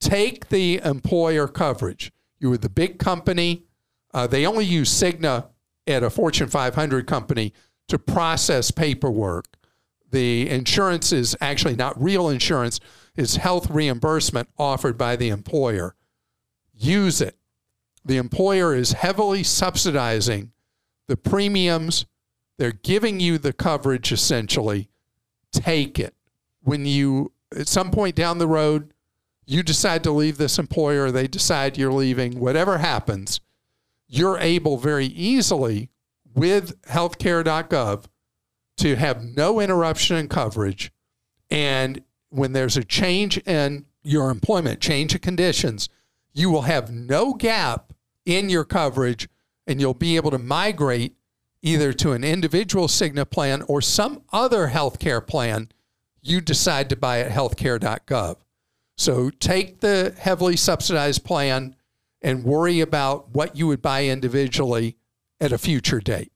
Take 0.00 0.48
the 0.48 0.80
employer 0.84 1.48
coverage. 1.48 2.12
You 2.38 2.50
were 2.50 2.58
the 2.58 2.68
big 2.68 3.00
company. 3.00 3.64
Uh, 4.14 4.28
they 4.28 4.46
only 4.46 4.64
use 4.64 4.90
Cigna 4.90 5.48
at 5.88 6.04
a 6.04 6.08
Fortune 6.08 6.48
500 6.48 7.08
company 7.08 7.52
to 7.88 7.98
process 7.98 8.70
paperwork. 8.70 9.46
The 10.08 10.48
insurance 10.48 11.10
is 11.10 11.36
actually 11.40 11.74
not 11.74 12.00
real 12.00 12.28
insurance, 12.28 12.78
it's 13.16 13.36
health 13.36 13.68
reimbursement 13.68 14.48
offered 14.56 14.96
by 14.96 15.16
the 15.16 15.28
employer. 15.28 15.96
Use 16.72 17.20
it. 17.20 17.36
The 18.04 18.18
employer 18.18 18.72
is 18.72 18.92
heavily 18.92 19.42
subsidizing 19.42 20.52
the 21.08 21.16
premiums. 21.16 22.06
They're 22.56 22.70
giving 22.70 23.18
you 23.18 23.38
the 23.38 23.52
coverage 23.52 24.12
essentially. 24.12 24.90
Take 25.50 25.98
it. 25.98 26.14
When 26.60 26.86
you 26.86 27.31
at 27.56 27.68
some 27.68 27.90
point 27.90 28.14
down 28.14 28.38
the 28.38 28.46
road, 28.46 28.92
you 29.46 29.62
decide 29.62 30.02
to 30.04 30.10
leave 30.10 30.38
this 30.38 30.58
employer, 30.58 31.10
they 31.10 31.26
decide 31.26 31.76
you're 31.76 31.92
leaving, 31.92 32.38
whatever 32.38 32.78
happens, 32.78 33.40
you're 34.08 34.38
able 34.38 34.76
very 34.76 35.06
easily 35.06 35.90
with 36.34 36.80
healthcare.gov 36.82 38.04
to 38.78 38.96
have 38.96 39.24
no 39.24 39.60
interruption 39.60 40.16
in 40.16 40.28
coverage. 40.28 40.92
And 41.50 42.02
when 42.30 42.52
there's 42.52 42.76
a 42.76 42.84
change 42.84 43.38
in 43.38 43.86
your 44.02 44.30
employment, 44.30 44.80
change 44.80 45.14
of 45.14 45.20
conditions, 45.20 45.88
you 46.32 46.50
will 46.50 46.62
have 46.62 46.90
no 46.90 47.34
gap 47.34 47.92
in 48.24 48.48
your 48.48 48.64
coverage 48.64 49.28
and 49.66 49.80
you'll 49.80 49.94
be 49.94 50.16
able 50.16 50.30
to 50.30 50.38
migrate 50.38 51.14
either 51.62 51.92
to 51.92 52.12
an 52.12 52.24
individual 52.24 52.88
Cigna 52.88 53.28
plan 53.28 53.62
or 53.62 53.80
some 53.80 54.22
other 54.32 54.68
healthcare 54.68 55.24
plan 55.24 55.68
you 56.22 56.40
decide 56.40 56.88
to 56.90 56.96
buy 56.96 57.20
at 57.20 57.32
healthcare.gov. 57.32 58.36
So 58.96 59.30
take 59.30 59.80
the 59.80 60.14
heavily 60.18 60.56
subsidized 60.56 61.24
plan 61.24 61.76
and 62.20 62.44
worry 62.44 62.80
about 62.80 63.34
what 63.34 63.56
you 63.56 63.66
would 63.66 63.82
buy 63.82 64.06
individually 64.06 64.96
at 65.40 65.52
a 65.52 65.58
future 65.58 66.00
date. 66.00 66.32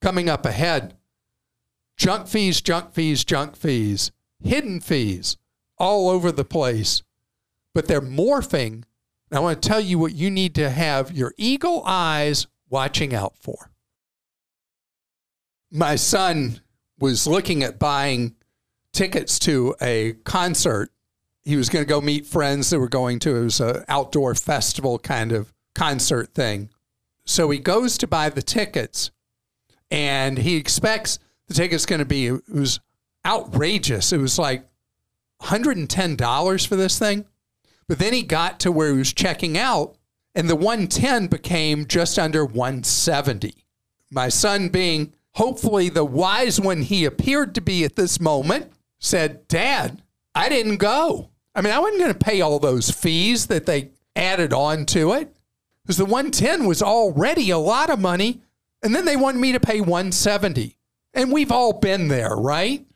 Coming 0.00 0.28
up 0.28 0.44
ahead, 0.44 0.96
junk 1.96 2.26
fees, 2.26 2.60
junk 2.60 2.92
fees, 2.92 3.24
junk 3.24 3.56
fees, 3.56 4.10
hidden 4.42 4.80
fees 4.80 5.36
all 5.78 6.08
over 6.08 6.32
the 6.32 6.44
place, 6.44 7.02
but 7.74 7.86
they're 7.86 8.00
morphing. 8.00 8.84
I 9.30 9.40
want 9.40 9.62
to 9.62 9.68
tell 9.68 9.80
you 9.80 9.98
what 9.98 10.14
you 10.14 10.30
need 10.30 10.54
to 10.56 10.70
have 10.70 11.12
your 11.12 11.34
eagle 11.36 11.82
eyes 11.84 12.46
watching 12.68 13.14
out 13.14 13.34
for. 13.38 13.70
My 15.70 15.96
son 15.96 16.60
was 16.98 17.26
looking 17.26 17.62
at 17.62 17.78
buying 17.78 18.34
tickets 18.98 19.38
to 19.38 19.76
a 19.80 20.14
concert. 20.24 20.90
He 21.44 21.54
was 21.54 21.68
going 21.68 21.84
to 21.84 21.88
go 21.88 22.00
meet 22.00 22.26
friends 22.26 22.70
that 22.70 22.80
were 22.80 22.88
going 22.88 23.20
to. 23.20 23.36
It 23.36 23.44
was 23.44 23.60
an 23.60 23.84
outdoor 23.86 24.34
festival 24.34 24.98
kind 24.98 25.30
of 25.30 25.54
concert 25.76 26.34
thing. 26.34 26.70
So 27.24 27.48
he 27.50 27.60
goes 27.60 27.96
to 27.98 28.08
buy 28.08 28.28
the 28.28 28.42
tickets, 28.42 29.12
and 29.88 30.36
he 30.38 30.56
expects 30.56 31.20
the 31.46 31.54
ticket's 31.54 31.86
going 31.86 32.00
to 32.00 32.04
be. 32.04 32.26
It 32.26 32.42
was 32.48 32.80
outrageous. 33.24 34.12
It 34.12 34.18
was 34.18 34.36
like 34.36 34.66
$110 35.42 36.66
for 36.66 36.74
this 36.74 36.98
thing. 36.98 37.24
But 37.86 38.00
then 38.00 38.12
he 38.12 38.22
got 38.22 38.58
to 38.60 38.72
where 38.72 38.90
he 38.90 38.98
was 38.98 39.12
checking 39.12 39.56
out, 39.56 39.96
and 40.34 40.50
the 40.50 40.56
110 40.56 41.28
became 41.28 41.86
just 41.86 42.18
under 42.18 42.44
170. 42.44 43.54
My 44.10 44.28
son, 44.28 44.70
being 44.70 45.14
hopefully 45.34 45.88
the 45.88 46.04
wise 46.04 46.60
one 46.60 46.82
he 46.82 47.04
appeared 47.04 47.54
to 47.54 47.60
be 47.60 47.84
at 47.84 47.94
this 47.94 48.18
moment, 48.18 48.72
said, 48.98 49.46
Dad, 49.48 50.02
I 50.34 50.48
didn't 50.48 50.76
go. 50.76 51.30
I 51.54 51.60
mean, 51.60 51.72
I 51.72 51.78
wasn't 51.78 52.00
going 52.00 52.12
to 52.12 52.18
pay 52.18 52.40
all 52.40 52.58
those 52.58 52.90
fees 52.90 53.46
that 53.46 53.66
they 53.66 53.90
added 54.14 54.52
on 54.52 54.86
to 54.86 55.12
it 55.12 55.34
because 55.82 55.96
the 55.96 56.04
110 56.04 56.66
was 56.66 56.82
already 56.82 57.50
a 57.50 57.58
lot 57.58 57.90
of 57.90 57.98
money. 57.98 58.42
And 58.82 58.94
then 58.94 59.04
they 59.04 59.16
wanted 59.16 59.40
me 59.40 59.52
to 59.52 59.60
pay 59.60 59.80
170. 59.80 60.76
And 61.14 61.32
we've 61.32 61.50
all 61.50 61.72
been 61.72 62.08
there, 62.08 62.36
right? 62.36 62.86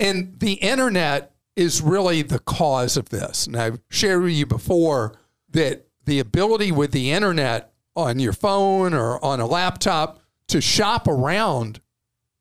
And 0.00 0.40
the 0.40 0.54
internet 0.54 1.32
is 1.54 1.82
really 1.82 2.22
the 2.22 2.38
cause 2.38 2.96
of 2.96 3.10
this. 3.10 3.46
And 3.46 3.56
I've 3.56 3.80
shared 3.90 4.22
with 4.22 4.32
you 4.32 4.46
before 4.46 5.14
that 5.50 5.86
the 6.06 6.18
ability 6.18 6.72
with 6.72 6.92
the 6.92 7.12
internet 7.12 7.72
on 7.94 8.18
your 8.18 8.32
phone 8.32 8.94
or 8.94 9.22
on 9.24 9.40
a 9.40 9.46
laptop 9.46 10.20
to 10.48 10.60
shop 10.60 11.06
around 11.06 11.80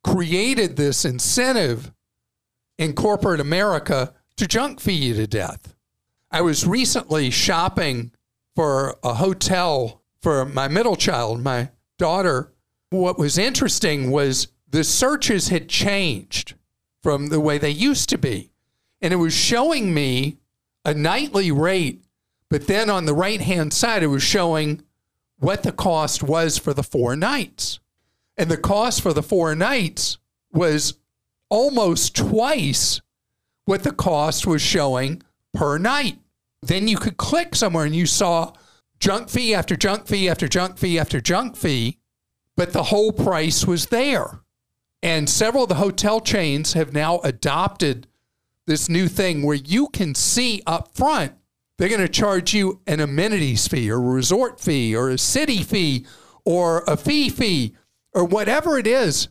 created 0.03 0.77
this 0.77 1.05
incentive 1.05 1.91
in 2.79 2.93
corporate 2.93 3.41
America 3.41 4.13
to 4.38 4.48
junk 4.48 4.79
feed 4.79 5.03
you 5.03 5.13
to 5.13 5.27
death. 5.27 5.75
I 6.31 6.41
was 6.41 6.65
recently 6.65 7.29
shopping 7.29 8.12
for 8.55 8.98
a 9.03 9.15
hotel 9.15 10.01
for 10.21 10.45
my 10.45 10.69
middle 10.69 10.95
child, 10.95 11.43
my 11.43 11.69
daughter. 11.98 12.53
What 12.89 13.19
was 13.19 13.38
interesting 13.38 14.09
was 14.12 14.48
the 14.67 14.83
searches 14.83 15.50
had 15.50 15.67
changed 15.67 16.55
from 17.03 17.27
the 17.27 17.39
way 17.39 17.57
they 17.57 17.69
used 17.69 18.09
to 18.09 18.17
be. 18.17 18.51
And 19.01 19.13
it 19.13 19.17
was 19.17 19.33
showing 19.33 19.93
me 19.93 20.38
a 20.86 20.93
nightly 20.93 21.51
rate, 21.51 22.03
but 22.50 22.67
then 22.67 22.89
on 22.89 23.05
the 23.05 23.13
right 23.13 23.41
hand 23.41 23.74
side, 23.74 24.03
it 24.03 24.07
was 24.07 24.24
showing 24.24 24.83
what 25.38 25.63
the 25.63 25.71
cost 25.71 26.24
was 26.24 26.57
for 26.57 26.74
the 26.74 26.83
four 26.83 27.15
nights. 27.15 27.79
And 28.38 28.50
the 28.50 28.57
cost 28.57 29.01
for 29.01 29.12
the 29.12 29.24
four 29.24 29.53
nights 29.53 30.17
was 30.51 30.95
almost 31.50 32.15
twice 32.15 33.01
what 33.65 33.84
the 33.84 33.91
cost 33.91 34.48
was 34.48 34.62
showing 34.62 35.22
per 35.53 35.77
night. 35.77 36.20
Then 36.62 36.88
you 36.88 36.98
could 36.98 37.18
click 37.18 37.56
somewhere 37.56 37.86
and 37.86 37.96
you 37.96 38.06
saw 38.06 38.53
junk 39.00 39.29
fee 39.29 39.53
after 39.53 39.75
junk 39.75 40.08
fee 40.08 40.29
after 40.29 40.48
junk 40.48 40.77
fee 40.77 41.00
after 41.00 41.22
junk 41.22 41.56
fee, 41.56 41.98
but 42.58 42.74
the 42.74 42.84
whole 42.84 43.12
price 43.12 43.65
was 43.65 43.88
there. 43.88 44.41
And 45.01 45.29
several 45.29 45.63
of 45.63 45.70
the 45.70 45.75
hotel 45.75 46.20
chains 46.20 46.74
have 46.74 46.94
now 46.94 47.20
adopted 47.20 48.08
this 48.68 48.89
new 48.89 49.08
thing 49.08 49.44
where 49.44 49.56
you 49.56 49.88
can 49.88 50.13
see 50.13 50.62
up 50.68 50.94
front 50.94 51.34
they're 51.79 51.88
going 51.88 52.01
to 52.01 52.10
charge 52.10 52.53
you 52.53 52.82
an 52.88 53.00
amenities 53.00 53.68
fee 53.68 53.89
or 53.89 53.96
a 53.96 54.00
resort 54.00 54.60
fee 54.60 54.94
or 54.94 55.10
a 55.10 55.18
city 55.18 55.63
fee 55.63 56.06
or 56.44 56.84
a 56.88 56.98
fee 56.98 57.29
fee 57.29 57.74
or 58.13 58.25
whatever 58.25 58.77
it 58.77 58.86
is 58.86 59.29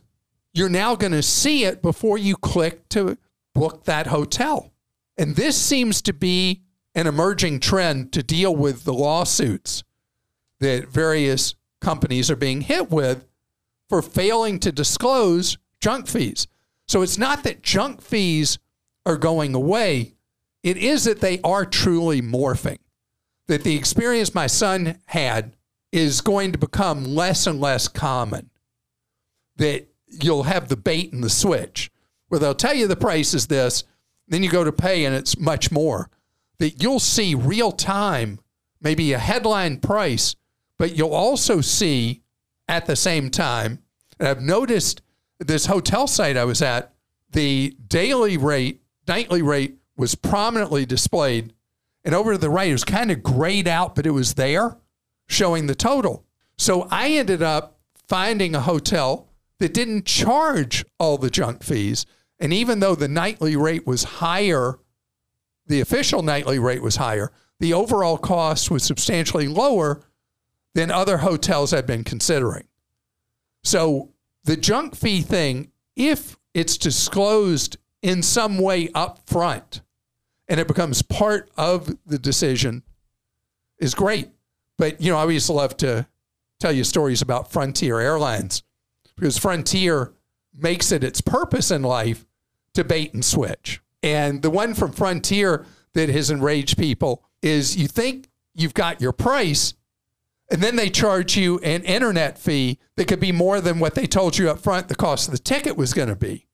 you're 0.59 0.69
now 0.69 0.95
going 0.95 1.13
to 1.13 1.23
see 1.23 1.63
it 1.63 1.81
before 1.81 2.17
you 2.17 2.35
click 2.35 2.87
to 2.89 3.17
book 3.55 3.85
that 3.85 4.07
hotel. 4.07 4.71
And 5.17 5.35
this 5.35 5.59
seems 5.59 6.01
to 6.03 6.13
be 6.13 6.61
an 6.93 7.07
emerging 7.07 7.61
trend 7.61 8.11
to 8.13 8.21
deal 8.21 8.55
with 8.55 8.83
the 8.83 8.93
lawsuits 8.93 9.83
that 10.59 10.89
various 10.89 11.55
companies 11.79 12.29
are 12.29 12.35
being 12.35 12.61
hit 12.61 12.91
with 12.91 13.25
for 13.87 14.01
failing 14.01 14.59
to 14.59 14.71
disclose 14.71 15.57
junk 15.79 16.07
fees. 16.07 16.47
So 16.87 17.01
it's 17.01 17.17
not 17.17 17.43
that 17.43 17.63
junk 17.63 18.01
fees 18.01 18.59
are 19.05 19.17
going 19.17 19.55
away, 19.55 20.15
it 20.61 20.75
is 20.75 21.05
that 21.05 21.21
they 21.21 21.39
are 21.41 21.65
truly 21.65 22.21
morphing. 22.21 22.79
That 23.47 23.63
the 23.63 23.77
experience 23.77 24.35
my 24.35 24.47
son 24.47 24.99
had 25.05 25.55
is 25.91 26.21
going 26.21 26.51
to 26.51 26.57
become 26.57 27.03
less 27.05 27.47
and 27.47 27.61
less 27.61 27.87
common. 27.87 28.49
That 29.55 29.87
you'll 30.09 30.43
have 30.43 30.67
the 30.67 30.77
bait 30.77 31.13
and 31.13 31.23
the 31.23 31.29
switch 31.29 31.91
where 32.27 32.39
they'll 32.39 32.55
tell 32.55 32.73
you 32.73 32.87
the 32.87 32.95
price 32.95 33.33
is 33.33 33.47
this, 33.47 33.83
then 34.27 34.43
you 34.43 34.49
go 34.49 34.63
to 34.63 34.71
pay 34.71 35.05
and 35.05 35.15
it's 35.15 35.37
much 35.37 35.71
more. 35.71 36.09
That 36.59 36.81
you'll 36.81 36.99
see 36.99 37.35
real 37.35 37.71
time, 37.71 38.39
maybe 38.81 39.13
a 39.13 39.19
headline 39.19 39.79
price, 39.79 40.35
but 40.77 40.95
you'll 40.95 41.13
also 41.13 41.61
see 41.61 42.21
at 42.67 42.85
the 42.85 42.95
same 42.95 43.29
time 43.29 43.79
And 44.19 44.27
I've 44.27 44.41
noticed 44.41 45.01
this 45.39 45.65
hotel 45.65 46.05
site 46.07 46.37
I 46.37 46.45
was 46.45 46.61
at, 46.61 46.93
the 47.31 47.75
daily 47.87 48.37
rate, 48.37 48.81
nightly 49.07 49.41
rate 49.41 49.77
was 49.95 50.15
prominently 50.15 50.85
displayed. 50.85 51.53
And 52.03 52.13
over 52.13 52.33
to 52.33 52.37
the 52.37 52.49
right, 52.49 52.69
it 52.69 52.73
was 52.73 52.83
kind 52.83 53.11
of 53.11 53.23
grayed 53.23 53.67
out, 53.67 53.95
but 53.95 54.05
it 54.05 54.11
was 54.11 54.33
there 54.33 54.77
showing 55.27 55.67
the 55.67 55.75
total. 55.75 56.25
So 56.57 56.87
I 56.91 57.11
ended 57.11 57.41
up 57.41 57.79
finding 58.07 58.55
a 58.55 58.61
hotel 58.61 59.28
that 59.59 59.73
didn't 59.73 60.05
charge 60.05 60.85
all 60.99 61.17
the 61.17 61.29
junk 61.29 61.63
fees. 61.63 62.05
And 62.39 62.53
even 62.53 62.79
though 62.79 62.95
the 62.95 63.07
nightly 63.07 63.55
rate 63.55 63.85
was 63.85 64.03
higher, 64.05 64.79
the 65.67 65.81
official 65.81 66.23
nightly 66.23 66.59
rate 66.59 66.81
was 66.81 66.95
higher, 66.95 67.31
the 67.59 67.73
overall 67.73 68.17
cost 68.17 68.71
was 68.71 68.83
substantially 68.83 69.47
lower 69.47 70.01
than 70.73 70.91
other 70.91 71.17
hotels 71.17 71.71
had 71.71 71.85
been 71.85 72.03
considering. 72.03 72.67
So 73.63 74.13
the 74.45 74.55
junk 74.55 74.95
fee 74.95 75.21
thing, 75.21 75.71
if 75.95 76.37
it's 76.53 76.77
disclosed 76.77 77.77
in 78.01 78.23
some 78.23 78.57
way 78.57 78.89
up 78.95 79.19
front 79.27 79.81
and 80.47 80.59
it 80.59 80.67
becomes 80.67 81.01
part 81.01 81.51
of 81.57 81.97
the 82.05 82.17
decision, 82.17 82.83
is 83.79 83.93
great. 83.93 84.29
But, 84.77 85.01
you 85.01 85.11
know, 85.11 85.17
I 85.17 85.21
always 85.21 85.49
love 85.49 85.75
to 85.77 86.07
tell 86.59 86.71
you 86.71 86.85
stories 86.85 87.21
about 87.21 87.51
Frontier 87.51 87.99
Airlines 87.99 88.63
because 89.19 89.37
Frontier 89.37 90.13
makes 90.55 90.91
it 90.91 91.03
its 91.03 91.21
purpose 91.21 91.71
in 91.71 91.81
life 91.81 92.25
to 92.73 92.83
bait 92.83 93.13
and 93.13 93.23
switch. 93.23 93.81
And 94.01 94.41
the 94.41 94.49
one 94.49 94.73
from 94.73 94.91
Frontier 94.91 95.65
that 95.93 96.09
has 96.09 96.31
enraged 96.31 96.77
people 96.77 97.25
is 97.41 97.77
you 97.77 97.87
think 97.87 98.29
you've 98.53 98.73
got 98.73 99.01
your 99.01 99.11
price, 99.11 99.73
and 100.51 100.61
then 100.61 100.75
they 100.75 100.89
charge 100.89 101.37
you 101.37 101.59
an 101.59 101.83
internet 101.83 102.37
fee 102.37 102.79
that 102.95 103.07
could 103.07 103.19
be 103.19 103.31
more 103.31 103.61
than 103.61 103.79
what 103.79 103.95
they 103.95 104.05
told 104.05 104.37
you 104.37 104.49
up 104.49 104.59
front 104.59 104.87
the 104.87 104.95
cost 104.95 105.27
of 105.27 105.31
the 105.31 105.39
ticket 105.39 105.77
was 105.77 105.93
going 105.93 106.09
to 106.09 106.15
be. 106.15 106.47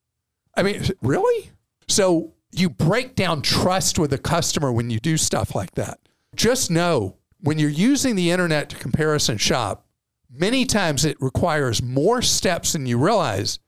I 0.55 0.63
mean, 0.63 0.83
really? 1.01 1.51
So 1.87 2.33
you 2.51 2.69
break 2.69 3.15
down 3.15 3.41
trust 3.41 3.99
with 3.99 4.13
a 4.13 4.17
customer 4.17 4.71
when 4.71 4.89
you 4.89 4.99
do 4.99 5.17
stuff 5.17 5.53
like 5.53 5.71
that. 5.71 5.99
Just 6.35 6.71
know 6.71 7.17
when 7.39 7.59
you're 7.59 7.69
using 7.69 8.15
the 8.15 8.31
internet 8.31 8.69
to 8.69 8.75
comparison 8.75 9.37
shop, 9.37 9.84
many 10.37 10.65
times 10.65 11.05
it 11.05 11.17
requires 11.21 11.81
more 11.81 12.21
steps 12.21 12.73
than 12.73 12.85
you 12.85 12.97
realize 12.97 13.59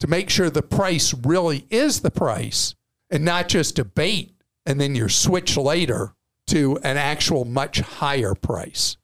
to 0.00 0.06
make 0.06 0.30
sure 0.30 0.50
the 0.50 0.62
price 0.62 1.14
really 1.14 1.66
is 1.70 2.00
the 2.00 2.10
price 2.10 2.74
and 3.10 3.24
not 3.24 3.48
just 3.48 3.78
a 3.78 3.84
bait 3.84 4.32
and 4.66 4.80
then 4.80 4.94
you're 4.94 5.08
switch 5.08 5.56
later 5.56 6.14
to 6.46 6.78
an 6.82 6.96
actual 6.96 7.44
much 7.44 7.80
higher 7.80 8.34
price. 8.34 8.96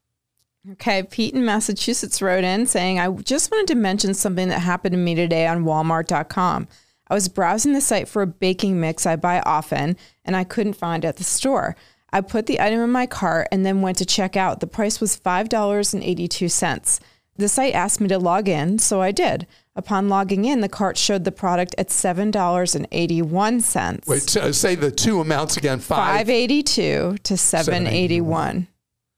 Okay, 0.72 1.02
Pete 1.02 1.34
in 1.34 1.44
Massachusetts 1.44 2.22
wrote 2.22 2.44
in 2.44 2.66
saying, 2.66 2.98
I 2.98 3.10
just 3.10 3.50
wanted 3.50 3.68
to 3.68 3.74
mention 3.74 4.14
something 4.14 4.48
that 4.48 4.60
happened 4.60 4.92
to 4.92 4.98
me 4.98 5.14
today 5.14 5.46
on 5.46 5.64
Walmart.com. 5.64 6.68
I 7.08 7.14
was 7.14 7.28
browsing 7.28 7.74
the 7.74 7.82
site 7.82 8.08
for 8.08 8.22
a 8.22 8.26
baking 8.26 8.80
mix 8.80 9.04
I 9.04 9.16
buy 9.16 9.40
often 9.40 9.96
and 10.24 10.34
I 10.34 10.44
couldn't 10.44 10.72
find 10.74 11.04
at 11.04 11.16
the 11.16 11.24
store. 11.24 11.76
I 12.14 12.20
put 12.20 12.46
the 12.46 12.60
item 12.60 12.78
in 12.78 12.92
my 12.92 13.06
cart 13.06 13.48
and 13.50 13.66
then 13.66 13.82
went 13.82 13.98
to 13.98 14.06
check 14.06 14.36
out. 14.36 14.60
The 14.60 14.68
price 14.68 15.00
was 15.00 15.18
$5.82. 15.18 17.00
The 17.36 17.48
site 17.48 17.74
asked 17.74 18.00
me 18.00 18.06
to 18.06 18.20
log 18.20 18.48
in, 18.48 18.78
so 18.78 19.02
I 19.02 19.10
did. 19.10 19.48
Upon 19.74 20.08
logging 20.08 20.44
in, 20.44 20.60
the 20.60 20.68
cart 20.68 20.96
showed 20.96 21.24
the 21.24 21.32
product 21.32 21.74
at 21.76 21.88
$7.81. 21.88 24.06
Wait, 24.06 24.22
so 24.22 24.42
uh, 24.42 24.52
say 24.52 24.76
the 24.76 24.92
two 24.92 25.20
amounts 25.20 25.56
again. 25.56 25.80
Five. 25.80 26.28
582 26.28 27.16
to 27.24 27.36
781. 27.36 28.68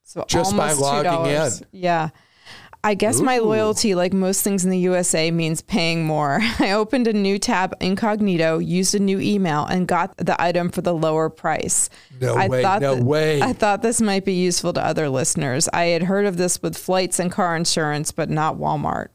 So 0.02 0.24
Just 0.26 0.56
by 0.56 0.70
almost 0.70 0.80
logging 0.80 1.34
$2. 1.34 1.60
in. 1.60 1.66
Yeah. 1.72 2.08
I 2.86 2.94
guess 2.94 3.20
my 3.20 3.38
loyalty, 3.38 3.96
like 3.96 4.12
most 4.12 4.44
things 4.44 4.64
in 4.64 4.70
the 4.70 4.78
USA, 4.78 5.32
means 5.32 5.60
paying 5.60 6.04
more. 6.06 6.38
I 6.60 6.70
opened 6.70 7.08
a 7.08 7.12
new 7.12 7.36
tab 7.36 7.74
incognito, 7.80 8.58
used 8.58 8.94
a 8.94 9.00
new 9.00 9.18
email, 9.18 9.64
and 9.64 9.88
got 9.88 10.16
the 10.18 10.40
item 10.40 10.70
for 10.70 10.82
the 10.82 10.94
lower 10.94 11.28
price. 11.28 11.90
No 12.20 12.36
I 12.36 12.46
way, 12.46 12.62
no 12.62 12.78
that- 12.94 13.02
way. 13.02 13.42
I 13.42 13.54
thought 13.54 13.82
this 13.82 14.00
might 14.00 14.24
be 14.24 14.34
useful 14.34 14.72
to 14.74 14.86
other 14.86 15.08
listeners. 15.08 15.68
I 15.72 15.86
had 15.86 16.04
heard 16.04 16.26
of 16.26 16.36
this 16.36 16.62
with 16.62 16.78
flights 16.78 17.18
and 17.18 17.32
car 17.32 17.56
insurance, 17.56 18.12
but 18.12 18.30
not 18.30 18.54
Walmart. 18.56 19.08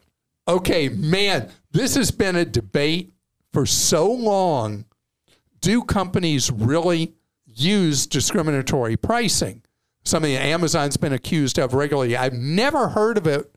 Okay, 0.49 0.89
man, 0.89 1.49
this 1.71 1.95
has 1.95 2.11
been 2.11 2.35
a 2.35 2.43
debate 2.43 3.13
for 3.53 3.65
so 3.65 4.11
long. 4.11 4.83
Do 5.61 5.81
companies 5.83 6.51
really 6.51 7.13
use 7.45 8.05
discriminatory 8.05 8.97
pricing? 8.97 9.61
Something 10.03 10.35
Amazon's 10.35 10.97
been 10.97 11.13
accused 11.13 11.57
of 11.57 11.73
regularly. 11.73 12.17
I've 12.17 12.33
never 12.33 12.89
heard 12.89 13.17
of 13.17 13.27
it 13.27 13.49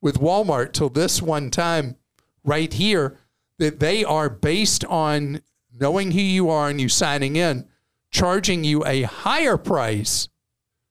with 0.00 0.20
Walmart 0.20 0.72
till 0.72 0.88
this 0.88 1.20
one 1.20 1.50
time 1.50 1.96
right 2.44 2.72
here 2.72 3.18
that 3.58 3.80
they 3.80 4.04
are 4.04 4.28
based 4.28 4.84
on 4.84 5.40
knowing 5.78 6.12
who 6.12 6.20
you 6.20 6.48
are 6.50 6.68
and 6.68 6.80
you 6.80 6.88
signing 6.88 7.36
in, 7.36 7.66
charging 8.10 8.64
you 8.64 8.84
a 8.84 9.02
higher 9.02 9.56
price 9.56 10.28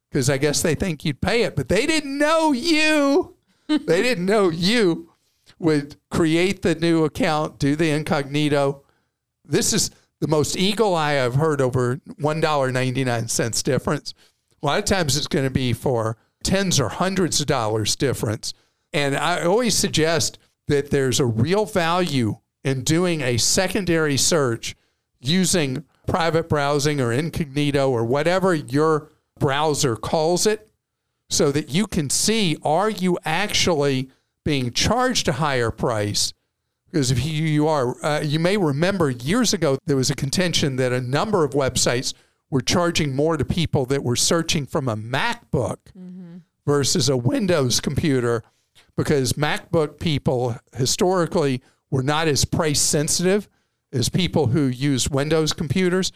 because 0.09 0.29
I 0.29 0.37
guess 0.37 0.61
they 0.61 0.75
think 0.75 1.03
you'd 1.03 1.19
pay 1.19 1.43
it, 1.43 1.57
but 1.57 1.67
they 1.67 1.85
didn't 1.85 2.17
know 2.17 2.53
you. 2.53 3.35
they 3.67 4.01
didn't 4.01 4.25
know 4.25 4.49
you 4.49 5.11
would 5.59 5.97
create 6.09 6.61
the 6.61 6.75
new 6.75 7.03
account, 7.03 7.59
do 7.59 7.75
the 7.75 7.89
incognito. 7.89 8.83
This 9.43 9.73
is 9.73 9.91
the 10.21 10.27
most 10.27 10.55
eagle 10.55 10.95
eye 10.95 11.23
I've 11.23 11.35
heard 11.35 11.59
over 11.59 11.97
$1.99 11.97 13.63
difference. 13.63 14.13
A 14.63 14.65
lot 14.65 14.79
of 14.79 14.85
times 14.85 15.17
it's 15.17 15.27
going 15.27 15.45
to 15.45 15.51
be 15.51 15.73
for 15.73 16.17
tens 16.43 16.79
or 16.79 16.89
hundreds 16.89 17.41
of 17.41 17.47
dollars 17.47 17.95
difference. 17.95 18.53
And 18.95 19.17
I 19.17 19.43
always 19.43 19.77
suggest 19.77 20.39
that 20.69 20.89
there's 20.89 21.19
a 21.19 21.25
real 21.25 21.65
value 21.65 22.37
in 22.63 22.83
doing 22.83 23.19
a 23.19 23.35
secondary 23.35 24.15
search 24.15 24.73
using 25.19 25.83
private 26.07 26.47
browsing 26.47 27.01
or 27.01 27.11
incognito 27.11 27.91
or 27.91 28.05
whatever 28.05 28.53
your 28.53 29.11
browser 29.37 29.97
calls 29.97 30.47
it 30.47 30.69
so 31.29 31.51
that 31.51 31.69
you 31.69 31.87
can 31.87 32.09
see 32.09 32.55
are 32.63 32.89
you 32.89 33.19
actually 33.25 34.09
being 34.45 34.71
charged 34.71 35.27
a 35.27 35.33
higher 35.33 35.71
price? 35.71 36.31
Because 36.89 37.11
if 37.11 37.25
you, 37.25 37.43
you 37.43 37.67
are 37.67 38.01
uh, 38.01 38.21
you 38.21 38.39
may 38.39 38.55
remember 38.55 39.09
years 39.09 39.53
ago 39.53 39.77
there 39.85 39.97
was 39.97 40.09
a 40.09 40.15
contention 40.15 40.77
that 40.77 40.93
a 40.93 41.01
number 41.01 41.43
of 41.43 41.51
websites 41.51 42.13
were 42.49 42.61
charging 42.61 43.13
more 43.13 43.35
to 43.35 43.43
people 43.43 43.85
that 43.87 44.05
were 44.05 44.15
searching 44.15 44.65
from 44.65 44.87
a 44.87 44.95
macbook 44.95 45.79
versus 46.65 47.09
a 47.09 47.17
windows 47.17 47.81
computer 47.81 48.41
because 48.97 49.33
macbook 49.33 49.99
people 49.99 50.57
historically 50.75 51.61
were 51.91 52.03
not 52.03 52.27
as 52.27 52.45
price 52.45 52.81
sensitive 52.81 53.47
as 53.91 54.09
people 54.09 54.47
who 54.47 54.65
use 54.65 55.09
windows 55.09 55.53
computers 55.53 56.11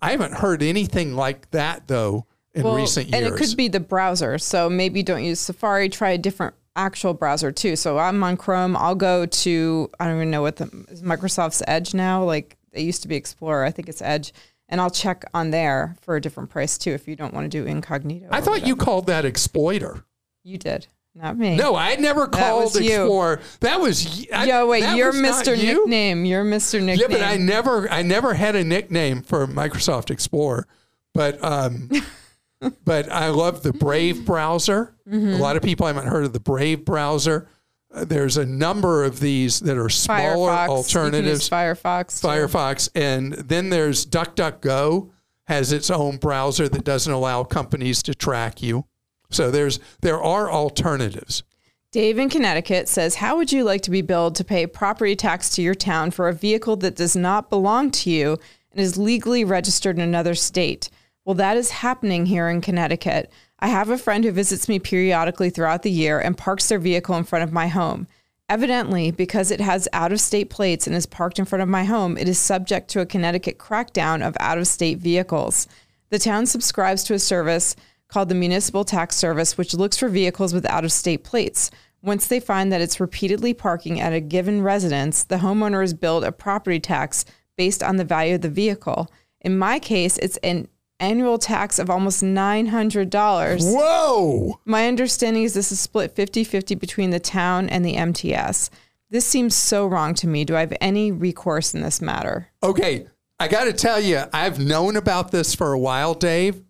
i 0.00 0.10
haven't 0.10 0.34
heard 0.34 0.62
anything 0.62 1.14
like 1.14 1.50
that 1.50 1.88
though 1.88 2.26
in 2.54 2.66
recent 2.66 3.08
years 3.08 3.24
And 3.24 3.34
it 3.34 3.36
could 3.36 3.56
be 3.56 3.68
the 3.68 3.80
browser. 3.80 4.38
So 4.38 4.70
maybe 4.70 5.02
don't 5.02 5.24
use 5.24 5.40
Safari, 5.40 5.88
try 5.88 6.10
a 6.10 6.18
different 6.18 6.54
actual 6.76 7.14
browser 7.14 7.52
too. 7.52 7.76
So 7.76 7.98
I'm 7.98 8.22
on 8.22 8.36
Chrome. 8.36 8.76
I'll 8.76 8.94
go 8.94 9.26
to, 9.26 9.90
I 10.00 10.06
don't 10.06 10.16
even 10.16 10.30
know 10.30 10.42
what 10.42 10.56
the 10.56 10.86
is 10.88 11.02
Microsoft's 11.02 11.62
Edge 11.66 11.94
now. 11.94 12.24
Like 12.24 12.56
it 12.72 12.82
used 12.82 13.02
to 13.02 13.08
be 13.08 13.16
Explorer. 13.16 13.64
I 13.64 13.70
think 13.70 13.88
it's 13.88 14.02
Edge. 14.02 14.32
And 14.68 14.80
I'll 14.80 14.90
check 14.90 15.24
on 15.34 15.50
there 15.50 15.96
for 16.00 16.16
a 16.16 16.20
different 16.20 16.50
price 16.50 16.78
too 16.78 16.92
if 16.92 17.06
you 17.06 17.16
don't 17.16 17.34
want 17.34 17.44
to 17.44 17.48
do 17.48 17.66
incognito. 17.66 18.28
i 18.30 18.40
thought 18.40 18.66
you 18.66 18.76
called 18.76 19.06
that 19.06 19.24
exploiter 19.24 20.04
You 20.42 20.58
did. 20.58 20.86
Not 21.14 21.38
me. 21.38 21.56
No, 21.56 21.76
I 21.76 21.94
never 21.96 22.26
called 22.26 22.74
you. 22.74 23.02
Explorer. 23.02 23.40
That 23.60 23.80
was 23.80 24.26
I, 24.32 24.46
Yo, 24.46 24.66
wait, 24.66 24.80
that 24.80 24.96
you're 24.96 25.12
Mr. 25.12 25.56
you? 25.56 25.80
Nickname. 25.84 26.24
You're 26.24 26.44
Mr. 26.44 26.82
Nickname. 26.82 26.98
Yeah, 26.98 27.06
but 27.18 27.22
I 27.22 27.36
never, 27.36 27.88
I 27.88 28.02
never 28.02 28.34
had 28.34 28.56
a 28.56 28.64
nickname 28.64 29.22
for 29.22 29.46
Microsoft 29.46 30.10
Explorer. 30.10 30.66
But, 31.12 31.42
um, 31.44 31.88
but 32.84 33.10
I 33.12 33.28
love 33.28 33.62
the 33.62 33.72
Brave 33.72 34.24
browser. 34.26 34.92
Mm-hmm. 35.08 35.34
A 35.34 35.36
lot 35.36 35.56
of 35.56 35.62
people 35.62 35.86
haven't 35.86 36.06
heard 36.08 36.24
of 36.24 36.32
the 36.32 36.40
Brave 36.40 36.84
browser. 36.84 37.46
Uh, 37.94 38.04
there's 38.04 38.36
a 38.36 38.44
number 38.44 39.04
of 39.04 39.20
these 39.20 39.60
that 39.60 39.78
are 39.78 39.88
smaller 39.88 40.50
Firefox. 40.50 40.68
alternatives. 40.68 41.48
Firefox. 41.48 42.20
too. 42.20 42.26
Firefox, 42.26 42.88
and 42.96 43.34
then 43.34 43.70
there's 43.70 44.04
DuckDuckGo 44.04 45.10
has 45.46 45.72
its 45.72 45.90
own 45.90 46.16
browser 46.16 46.68
that 46.68 46.84
doesn't 46.84 47.12
allow 47.12 47.44
companies 47.44 48.02
to 48.02 48.14
track 48.14 48.62
you. 48.62 48.86
So 49.34 49.50
there's 49.50 49.80
there 50.00 50.22
are 50.22 50.50
alternatives. 50.50 51.42
Dave 51.90 52.18
in 52.18 52.28
Connecticut 52.28 52.88
says, 52.88 53.16
How 53.16 53.36
would 53.36 53.52
you 53.52 53.64
like 53.64 53.82
to 53.82 53.90
be 53.90 54.02
billed 54.02 54.34
to 54.36 54.44
pay 54.44 54.66
property 54.66 55.14
tax 55.14 55.48
to 55.50 55.62
your 55.62 55.74
town 55.74 56.10
for 56.10 56.28
a 56.28 56.32
vehicle 56.32 56.76
that 56.76 56.96
does 56.96 57.14
not 57.14 57.50
belong 57.50 57.90
to 57.92 58.10
you 58.10 58.38
and 58.72 58.80
is 58.80 58.98
legally 58.98 59.44
registered 59.44 59.96
in 59.96 60.02
another 60.02 60.34
state? 60.34 60.90
Well, 61.24 61.34
that 61.34 61.56
is 61.56 61.70
happening 61.70 62.26
here 62.26 62.48
in 62.48 62.60
Connecticut. 62.60 63.30
I 63.60 63.68
have 63.68 63.90
a 63.90 63.98
friend 63.98 64.24
who 64.24 64.30
visits 64.30 64.68
me 64.68 64.78
periodically 64.78 65.50
throughout 65.50 65.82
the 65.82 65.90
year 65.90 66.18
and 66.18 66.36
parks 66.36 66.68
their 66.68 66.78
vehicle 66.78 67.16
in 67.16 67.24
front 67.24 67.44
of 67.44 67.52
my 67.52 67.68
home. 67.68 68.06
Evidently, 68.48 69.10
because 69.10 69.50
it 69.50 69.60
has 69.60 69.88
out 69.92 70.12
of 70.12 70.20
state 70.20 70.50
plates 70.50 70.86
and 70.86 70.94
is 70.94 71.06
parked 71.06 71.38
in 71.38 71.44
front 71.44 71.62
of 71.62 71.68
my 71.68 71.84
home, 71.84 72.18
it 72.18 72.28
is 72.28 72.38
subject 72.38 72.88
to 72.88 73.00
a 73.00 73.06
Connecticut 73.06 73.56
crackdown 73.56 74.26
of 74.26 74.36
out 74.38 74.58
of 74.58 74.66
state 74.66 74.98
vehicles. 74.98 75.66
The 76.10 76.18
town 76.18 76.46
subscribes 76.46 77.04
to 77.04 77.14
a 77.14 77.18
service 77.18 77.74
called 78.08 78.28
the 78.28 78.34
Municipal 78.34 78.84
Tax 78.84 79.16
Service, 79.16 79.56
which 79.58 79.74
looks 79.74 79.96
for 79.96 80.08
vehicles 80.08 80.52
with 80.52 80.66
out 80.66 80.84
of 80.84 80.92
state 80.92 81.24
plates. 81.24 81.70
Once 82.02 82.26
they 82.26 82.38
find 82.40 82.70
that 82.70 82.80
it's 82.80 83.00
repeatedly 83.00 83.54
parking 83.54 84.00
at 84.00 84.12
a 84.12 84.20
given 84.20 84.62
residence, 84.62 85.24
the 85.24 85.38
homeowner 85.38 85.82
is 85.82 85.94
billed 85.94 86.24
a 86.24 86.30
property 86.30 86.78
tax 86.78 87.24
based 87.56 87.82
on 87.82 87.96
the 87.96 88.04
value 88.04 88.34
of 88.34 88.42
the 88.42 88.48
vehicle. 88.48 89.10
In 89.40 89.58
my 89.58 89.78
case, 89.78 90.18
it's 90.18 90.36
an 90.38 90.68
annual 91.00 91.38
tax 91.38 91.78
of 91.78 91.90
almost 91.90 92.22
$900. 92.22 93.60
Whoa! 93.62 94.60
My 94.64 94.86
understanding 94.86 95.42
is 95.42 95.54
this 95.54 95.72
is 95.72 95.80
split 95.80 96.14
50 96.14 96.44
50 96.44 96.74
between 96.74 97.10
the 97.10 97.20
town 97.20 97.68
and 97.68 97.84
the 97.84 97.96
MTS. 97.96 98.70
This 99.10 99.26
seems 99.26 99.54
so 99.54 99.86
wrong 99.86 100.14
to 100.14 100.26
me. 100.26 100.44
Do 100.44 100.56
I 100.56 100.60
have 100.60 100.76
any 100.80 101.12
recourse 101.12 101.74
in 101.74 101.82
this 101.82 102.00
matter? 102.00 102.48
Okay, 102.62 103.06
I 103.38 103.48
got 103.48 103.64
to 103.64 103.72
tell 103.72 104.00
you, 104.00 104.24
I've 104.32 104.58
known 104.58 104.96
about 104.96 105.30
this 105.30 105.54
for 105.54 105.72
a 105.72 105.78
while, 105.78 106.14
Dave, 106.14 106.63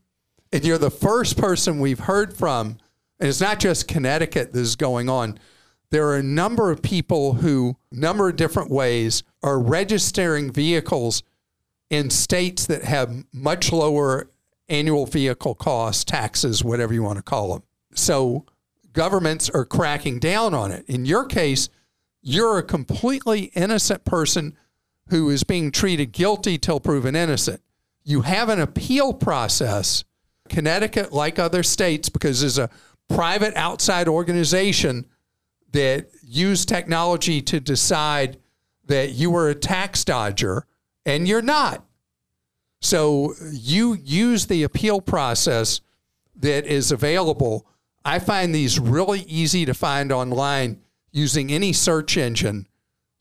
and 0.54 0.64
you're 0.64 0.78
the 0.78 0.90
first 0.90 1.36
person 1.36 1.80
we've 1.80 1.98
heard 1.98 2.34
from 2.34 2.78
and 3.18 3.28
it's 3.28 3.40
not 3.40 3.58
just 3.58 3.88
Connecticut 3.88 4.52
that 4.52 4.60
is 4.60 4.76
going 4.76 5.08
on. 5.08 5.38
There 5.90 6.06
are 6.08 6.16
a 6.16 6.22
number 6.22 6.70
of 6.70 6.82
people 6.82 7.34
who, 7.34 7.76
number 7.92 8.28
of 8.28 8.36
different 8.36 8.70
ways, 8.70 9.22
are 9.42 9.58
registering 9.58 10.52
vehicles 10.52 11.22
in 11.90 12.10
states 12.10 12.66
that 12.66 12.84
have 12.84 13.24
much 13.32 13.72
lower 13.72 14.28
annual 14.68 15.06
vehicle 15.06 15.54
costs, 15.54 16.04
taxes, 16.04 16.64
whatever 16.64 16.92
you 16.92 17.02
want 17.02 17.16
to 17.16 17.22
call 17.22 17.52
them. 17.52 17.62
So 17.94 18.44
governments 18.92 19.48
are 19.50 19.64
cracking 19.64 20.18
down 20.18 20.54
on 20.54 20.72
it. 20.72 20.84
In 20.88 21.04
your 21.04 21.26
case, 21.26 21.68
you're 22.22 22.58
a 22.58 22.62
completely 22.62 23.52
innocent 23.54 24.04
person 24.04 24.56
who 25.08 25.30
is 25.30 25.44
being 25.44 25.70
treated 25.70 26.12
guilty 26.12 26.58
till 26.58 26.80
proven 26.80 27.14
innocent. 27.14 27.60
You 28.02 28.22
have 28.22 28.48
an 28.48 28.60
appeal 28.60 29.12
process. 29.12 30.04
Connecticut, 30.48 31.12
like 31.12 31.38
other 31.38 31.62
states, 31.62 32.08
because 32.08 32.40
there's 32.40 32.58
a 32.58 32.70
private 33.08 33.54
outside 33.54 34.08
organization 34.08 35.06
that 35.72 36.08
used 36.22 36.68
technology 36.68 37.42
to 37.42 37.60
decide 37.60 38.38
that 38.86 39.12
you 39.12 39.30
were 39.30 39.48
a 39.48 39.54
tax 39.54 40.04
dodger 40.04 40.66
and 41.06 41.26
you're 41.26 41.42
not. 41.42 41.84
So 42.80 43.34
you 43.50 43.94
use 43.94 44.46
the 44.46 44.62
appeal 44.62 45.00
process 45.00 45.80
that 46.36 46.66
is 46.66 46.92
available. 46.92 47.66
I 48.04 48.18
find 48.18 48.54
these 48.54 48.78
really 48.78 49.20
easy 49.20 49.64
to 49.64 49.74
find 49.74 50.12
online 50.12 50.80
using 51.10 51.50
any 51.50 51.72
search 51.72 52.16
engine 52.16 52.68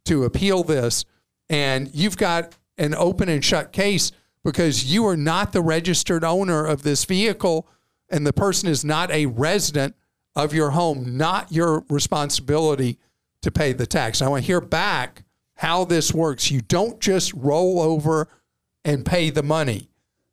to 0.06 0.26
appeal 0.26 0.64
this. 0.64 1.06
And 1.50 1.90
you've 1.94 2.18
got 2.18 2.58
an 2.78 2.94
open 2.94 3.30
and 3.30 3.44
shut 3.44 3.72
case 3.72 4.12
because 4.44 4.92
you 4.94 5.08
are 5.08 5.18
not 5.18 5.54
the 5.54 5.62
registered 5.62 6.24
owner 6.24 6.66
of 6.66 6.84
this 6.84 7.06
vehicle 7.06 7.68
and 8.10 8.28
the 8.28 8.34
person 8.34 8.70
is 8.70 8.84
not 8.84 9.10
a 9.12 9.26
resident 9.26 9.96
of 10.36 10.54
your 10.54 10.72
home, 10.72 11.18
not 11.18 11.52
your 11.52 11.86
responsibility 11.90 13.00
to 13.42 13.52
pay 13.52 13.74
the 13.74 13.86
tax. 13.86 14.22
I 14.22 14.28
want 14.28 14.44
to 14.44 14.48
hear 14.48 14.62
back 14.62 15.24
how 15.56 15.86
this 15.86 16.14
works. 16.14 16.52
You 16.52 16.62
don't 16.62 17.00
just 17.00 17.34
roll 17.34 17.80
over 17.80 18.28
and 18.84 19.06
pay 19.06 19.30
the 19.30 19.44
money. 19.44 19.90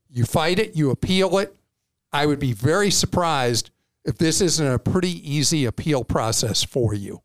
You 0.09 0.25
fight 0.25 0.59
it, 0.59 0.75
you 0.75 0.91
appeal 0.91 1.39
it. 1.39 1.55
I 2.13 2.27
would 2.27 2.41
be 2.41 2.53
very 2.53 2.91
surprised 2.91 3.71
if 4.05 4.19
this 4.19 4.41
isn't 4.41 4.67
a 4.67 4.79
pretty 4.79 5.31
easy 5.31 5.65
appeal 5.65 6.03
process 6.05 6.65
for 6.65 6.95
you. 6.95 7.23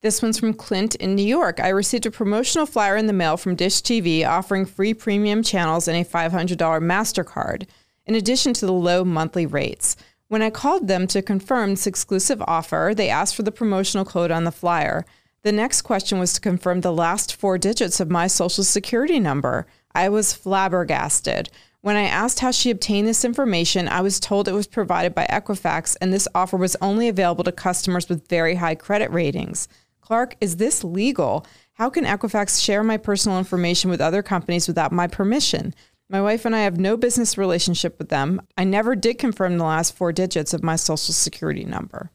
This 0.00 0.22
one's 0.22 0.38
from 0.38 0.54
Clint 0.54 0.94
in 0.94 1.16
New 1.16 1.26
York. 1.26 1.58
I 1.58 1.70
received 1.70 2.06
a 2.06 2.12
promotional 2.12 2.66
flyer 2.66 2.96
in 2.96 3.08
the 3.08 3.12
mail 3.12 3.36
from 3.36 3.56
Dish 3.56 3.82
TV 3.82 4.24
offering 4.24 4.64
free 4.64 4.94
premium 4.94 5.42
channels 5.42 5.88
and 5.88 5.96
a 5.96 6.08
$500 6.08 6.56
MasterCard 6.56 7.66
in 8.06 8.14
addition 8.14 8.52
to 8.54 8.66
the 8.66 8.72
low 8.72 9.04
monthly 9.04 9.44
rates. 9.44 9.96
When 10.28 10.40
I 10.40 10.50
called 10.50 10.86
them 10.86 11.08
to 11.08 11.20
confirm 11.20 11.70
this 11.70 11.88
exclusive 11.88 12.40
offer, 12.46 12.92
they 12.94 13.08
asked 13.08 13.34
for 13.34 13.42
the 13.42 13.50
promotional 13.50 14.04
code 14.04 14.30
on 14.30 14.44
the 14.44 14.52
flyer. 14.52 15.04
The 15.42 15.50
next 15.50 15.82
question 15.82 16.20
was 16.20 16.32
to 16.34 16.40
confirm 16.40 16.82
the 16.82 16.92
last 16.92 17.34
four 17.34 17.58
digits 17.58 17.98
of 17.98 18.08
my 18.08 18.28
social 18.28 18.62
security 18.62 19.18
number. 19.18 19.66
I 19.96 20.10
was 20.10 20.32
flabbergasted. 20.32 21.50
When 21.80 21.96
I 21.96 22.04
asked 22.04 22.38
how 22.38 22.52
she 22.52 22.70
obtained 22.70 23.08
this 23.08 23.24
information, 23.24 23.88
I 23.88 24.02
was 24.02 24.20
told 24.20 24.46
it 24.46 24.52
was 24.52 24.68
provided 24.68 25.12
by 25.12 25.26
Equifax 25.26 25.96
and 26.00 26.12
this 26.12 26.28
offer 26.36 26.56
was 26.56 26.76
only 26.80 27.08
available 27.08 27.42
to 27.42 27.52
customers 27.52 28.08
with 28.08 28.28
very 28.28 28.54
high 28.54 28.76
credit 28.76 29.10
ratings. 29.10 29.66
Clark, 30.08 30.36
is 30.40 30.56
this 30.56 30.84
legal? 30.84 31.44
How 31.74 31.90
can 31.90 32.06
Equifax 32.06 32.64
share 32.64 32.82
my 32.82 32.96
personal 32.96 33.36
information 33.36 33.90
with 33.90 34.00
other 34.00 34.22
companies 34.22 34.66
without 34.66 34.90
my 34.90 35.06
permission? 35.06 35.74
My 36.08 36.22
wife 36.22 36.46
and 36.46 36.56
I 36.56 36.60
have 36.60 36.78
no 36.78 36.96
business 36.96 37.36
relationship 37.36 37.98
with 37.98 38.08
them. 38.08 38.40
I 38.56 38.64
never 38.64 38.96
did 38.96 39.18
confirm 39.18 39.58
the 39.58 39.64
last 39.64 39.94
four 39.94 40.12
digits 40.12 40.54
of 40.54 40.62
my 40.62 40.76
social 40.76 41.12
security 41.12 41.66
number. 41.66 42.10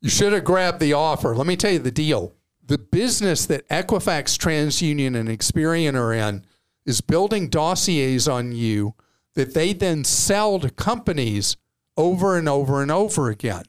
You 0.00 0.08
should 0.08 0.32
have 0.32 0.44
grabbed 0.44 0.80
the 0.80 0.94
offer. 0.94 1.36
Let 1.36 1.46
me 1.46 1.56
tell 1.56 1.72
you 1.72 1.78
the 1.78 1.90
deal. 1.90 2.32
The 2.64 2.78
business 2.78 3.44
that 3.44 3.68
Equifax, 3.68 4.38
TransUnion, 4.38 5.14
and 5.14 5.28
Experian 5.28 5.94
are 5.94 6.14
in 6.14 6.42
is 6.86 7.02
building 7.02 7.50
dossiers 7.50 8.26
on 8.26 8.52
you 8.52 8.94
that 9.34 9.52
they 9.52 9.74
then 9.74 10.04
sell 10.04 10.58
to 10.60 10.70
companies 10.70 11.58
over 11.98 12.38
and 12.38 12.48
over 12.48 12.80
and 12.80 12.90
over 12.90 13.28
again. 13.28 13.64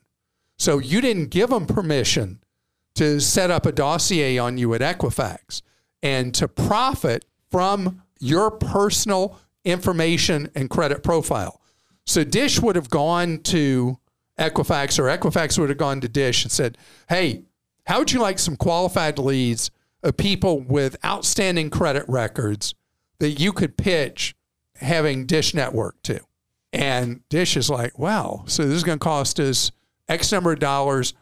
So 0.57 0.79
you 0.79 1.01
didn't 1.01 1.31
give 1.31 1.49
them 1.49 1.65
permission 1.65 2.39
to 2.97 3.19
set 3.19 3.51
up 3.51 3.65
a 3.65 3.71
dossier 3.71 4.37
on 4.37 4.57
you 4.57 4.73
at 4.73 4.81
Equifax 4.81 5.61
and 6.03 6.33
to 6.35 6.47
profit 6.47 7.25
from 7.49 8.01
your 8.19 8.51
personal 8.51 9.37
information 9.63 10.49
and 10.55 10.69
credit 10.69 11.03
profile. 11.03 11.61
So 12.05 12.23
Dish 12.23 12.59
would 12.59 12.75
have 12.75 12.89
gone 12.89 13.39
to 13.43 13.97
Equifax 14.39 14.99
or 14.99 15.03
Equifax 15.03 15.57
would 15.57 15.69
have 15.69 15.77
gone 15.77 16.01
to 16.01 16.07
Dish 16.07 16.43
and 16.43 16.51
said, 16.51 16.77
Hey, 17.09 17.43
how 17.85 17.99
would 17.99 18.11
you 18.11 18.19
like 18.19 18.39
some 18.39 18.55
qualified 18.55 19.19
leads 19.19 19.71
of 20.03 20.17
people 20.17 20.59
with 20.59 21.03
outstanding 21.03 21.69
credit 21.69 22.05
records 22.07 22.75
that 23.19 23.39
you 23.39 23.51
could 23.51 23.77
pitch 23.77 24.35
having 24.75 25.25
Dish 25.25 25.53
Network 25.53 26.01
to? 26.03 26.19
And 26.73 27.27
Dish 27.29 27.57
is 27.57 27.69
like, 27.69 27.97
wow, 27.97 28.43
so 28.47 28.63
this 28.63 28.75
is 28.75 28.83
going 28.83 28.99
to 28.99 29.03
cost 29.03 29.39
us 29.39 29.71
X 30.07 30.31
number 30.31 30.51
of 30.51 30.59
dollars 30.59 31.13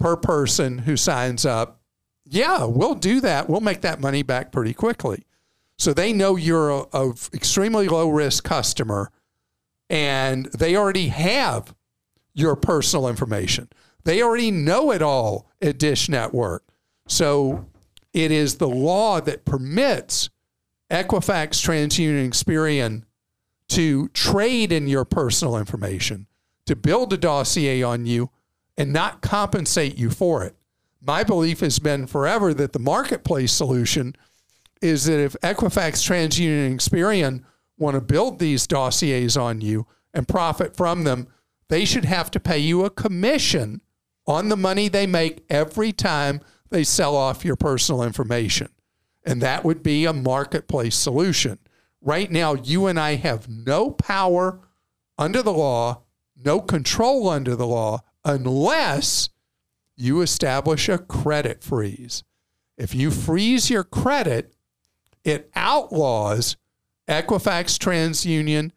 per 0.00 0.16
person 0.16 0.78
who 0.78 0.96
signs 0.96 1.46
up. 1.46 1.80
Yeah, 2.24 2.64
we'll 2.64 2.94
do 2.96 3.20
that. 3.20 3.48
We'll 3.48 3.60
make 3.60 3.82
that 3.82 4.00
money 4.00 4.22
back 4.22 4.50
pretty 4.50 4.74
quickly. 4.74 5.24
So 5.78 5.92
they 5.92 6.12
know 6.12 6.36
you're 6.36 6.70
a, 6.70 6.86
a 6.92 7.12
extremely 7.32 7.88
low 7.88 8.08
risk 8.08 8.44
customer 8.44 9.12
and 9.88 10.46
they 10.46 10.76
already 10.76 11.08
have 11.08 11.74
your 12.34 12.56
personal 12.56 13.08
information. 13.08 13.68
They 14.04 14.22
already 14.22 14.50
know 14.50 14.92
it 14.92 15.02
all 15.02 15.48
at 15.60 15.78
Dish 15.78 16.08
Network. 16.08 16.64
So 17.06 17.66
it 18.12 18.30
is 18.30 18.56
the 18.56 18.68
law 18.68 19.20
that 19.20 19.44
permits 19.44 20.30
Equifax, 20.90 21.60
TransUnion, 21.60 22.28
Experian 22.28 23.04
to 23.68 24.08
trade 24.08 24.72
in 24.72 24.88
your 24.88 25.04
personal 25.04 25.56
information, 25.56 26.26
to 26.66 26.74
build 26.74 27.12
a 27.12 27.16
dossier 27.16 27.82
on 27.82 28.06
you, 28.06 28.30
and 28.76 28.92
not 28.92 29.20
compensate 29.20 29.98
you 29.98 30.10
for 30.10 30.44
it. 30.44 30.56
My 31.02 31.24
belief 31.24 31.60
has 31.60 31.78
been 31.78 32.06
forever 32.06 32.52
that 32.54 32.72
the 32.72 32.78
marketplace 32.78 33.52
solution 33.52 34.14
is 34.82 35.04
that 35.04 35.20
if 35.20 35.32
Equifax, 35.42 36.02
TransUnion, 36.06 36.66
and 36.66 36.78
Experian 36.78 37.42
want 37.78 37.94
to 37.94 38.00
build 38.00 38.38
these 38.38 38.66
dossiers 38.66 39.36
on 39.36 39.60
you 39.60 39.86
and 40.12 40.28
profit 40.28 40.76
from 40.76 41.04
them, 41.04 41.28
they 41.68 41.84
should 41.84 42.04
have 42.04 42.30
to 42.32 42.40
pay 42.40 42.58
you 42.58 42.84
a 42.84 42.90
commission 42.90 43.80
on 44.26 44.48
the 44.48 44.56
money 44.56 44.88
they 44.88 45.06
make 45.06 45.44
every 45.48 45.92
time 45.92 46.40
they 46.70 46.84
sell 46.84 47.16
off 47.16 47.44
your 47.44 47.56
personal 47.56 48.02
information. 48.02 48.68
And 49.24 49.40
that 49.42 49.64
would 49.64 49.82
be 49.82 50.04
a 50.04 50.12
marketplace 50.12 50.96
solution. 50.96 51.58
Right 52.00 52.30
now, 52.30 52.54
you 52.54 52.86
and 52.86 52.98
I 52.98 53.16
have 53.16 53.48
no 53.48 53.90
power 53.90 54.60
under 55.18 55.42
the 55.42 55.52
law, 55.52 56.02
no 56.36 56.60
control 56.60 57.28
under 57.28 57.54
the 57.54 57.66
law, 57.66 58.02
unless 58.24 59.28
you 59.96 60.20
establish 60.20 60.88
a 60.88 60.98
credit 60.98 61.62
freeze. 61.62 62.24
If 62.76 62.94
you 62.94 63.10
freeze 63.10 63.68
your 63.68 63.84
credit, 63.84 64.54
it 65.24 65.50
outlaws 65.54 66.56
Equifax, 67.08 67.76
TransUnion, 67.76 68.70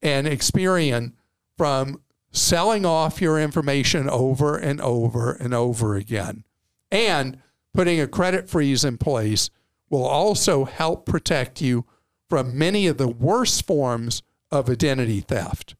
and 0.00 0.26
Experian 0.26 1.12
from 1.58 2.00
selling 2.30 2.86
off 2.86 3.20
your 3.20 3.38
information 3.38 4.08
over 4.08 4.56
and 4.56 4.80
over 4.80 5.32
and 5.32 5.52
over 5.52 5.96
again. 5.96 6.44
And 6.90 7.38
putting 7.74 8.00
a 8.00 8.06
credit 8.06 8.48
freeze 8.48 8.84
in 8.84 8.96
place 8.96 9.50
will 9.90 10.06
also 10.06 10.64
help 10.64 11.04
protect 11.04 11.60
you 11.60 11.84
from 12.28 12.56
many 12.56 12.86
of 12.86 12.96
the 12.96 13.08
worst 13.08 13.66
forms 13.66 14.22
of 14.50 14.70
identity 14.70 15.20
theft. 15.20 15.74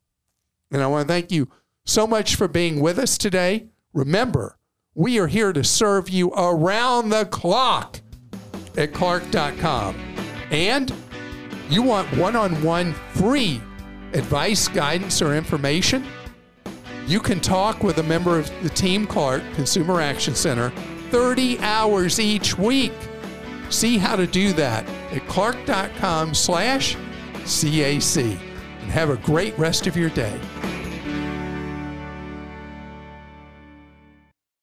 And 0.71 0.83
I 0.83 0.87
want 0.89 1.09
to 1.09 1.13
thank 1.13 1.33
you 1.33 1.49
so 1.91 2.07
much 2.07 2.37
for 2.37 2.47
being 2.47 2.81
with 2.81 3.01
us 3.01 3.19
today. 3.19 3.67
Remember, 3.93 4.57
we 4.95 5.19
are 5.19 5.27
here 5.27 5.53
to 5.53 5.65
serve 5.65 6.09
you 6.09 6.31
around 6.35 7.09
the 7.09 7.25
clock 7.27 8.01
at 8.77 8.95
clark.com. 8.95 9.97
And 10.53 10.95
you 11.69 11.83
want 11.83 12.17
one 12.17 12.37
on 12.37 12.63
one 12.63 12.93
free 13.15 13.61
advice, 14.13 14.69
guidance, 14.69 15.21
or 15.21 15.35
information? 15.35 16.07
You 17.09 17.19
can 17.19 17.41
talk 17.41 17.83
with 17.83 17.99
a 17.99 18.05
member 18.05 18.39
of 18.39 18.49
the 18.63 18.71
Team 18.71 19.05
Clark 19.05 19.43
Consumer 19.55 20.01
Action 20.01 20.37
Center 20.37 20.71
30 21.11 21.59
hours 21.59 22.21
each 22.21 22.57
week. 22.57 22.93
See 23.69 23.99
how 23.99 24.15
to 24.15 24.29
do 24.29 24.53
that 24.53 24.89
at 25.13 25.27
clark.com 25.27 26.35
slash 26.35 26.95
CAC. 27.43 28.39
And 28.81 28.91
have 28.93 29.11
a 29.11 29.17
great 29.17 29.59
rest 29.59 29.89
of 29.89 29.97
your 29.97 30.11
day. 30.11 30.39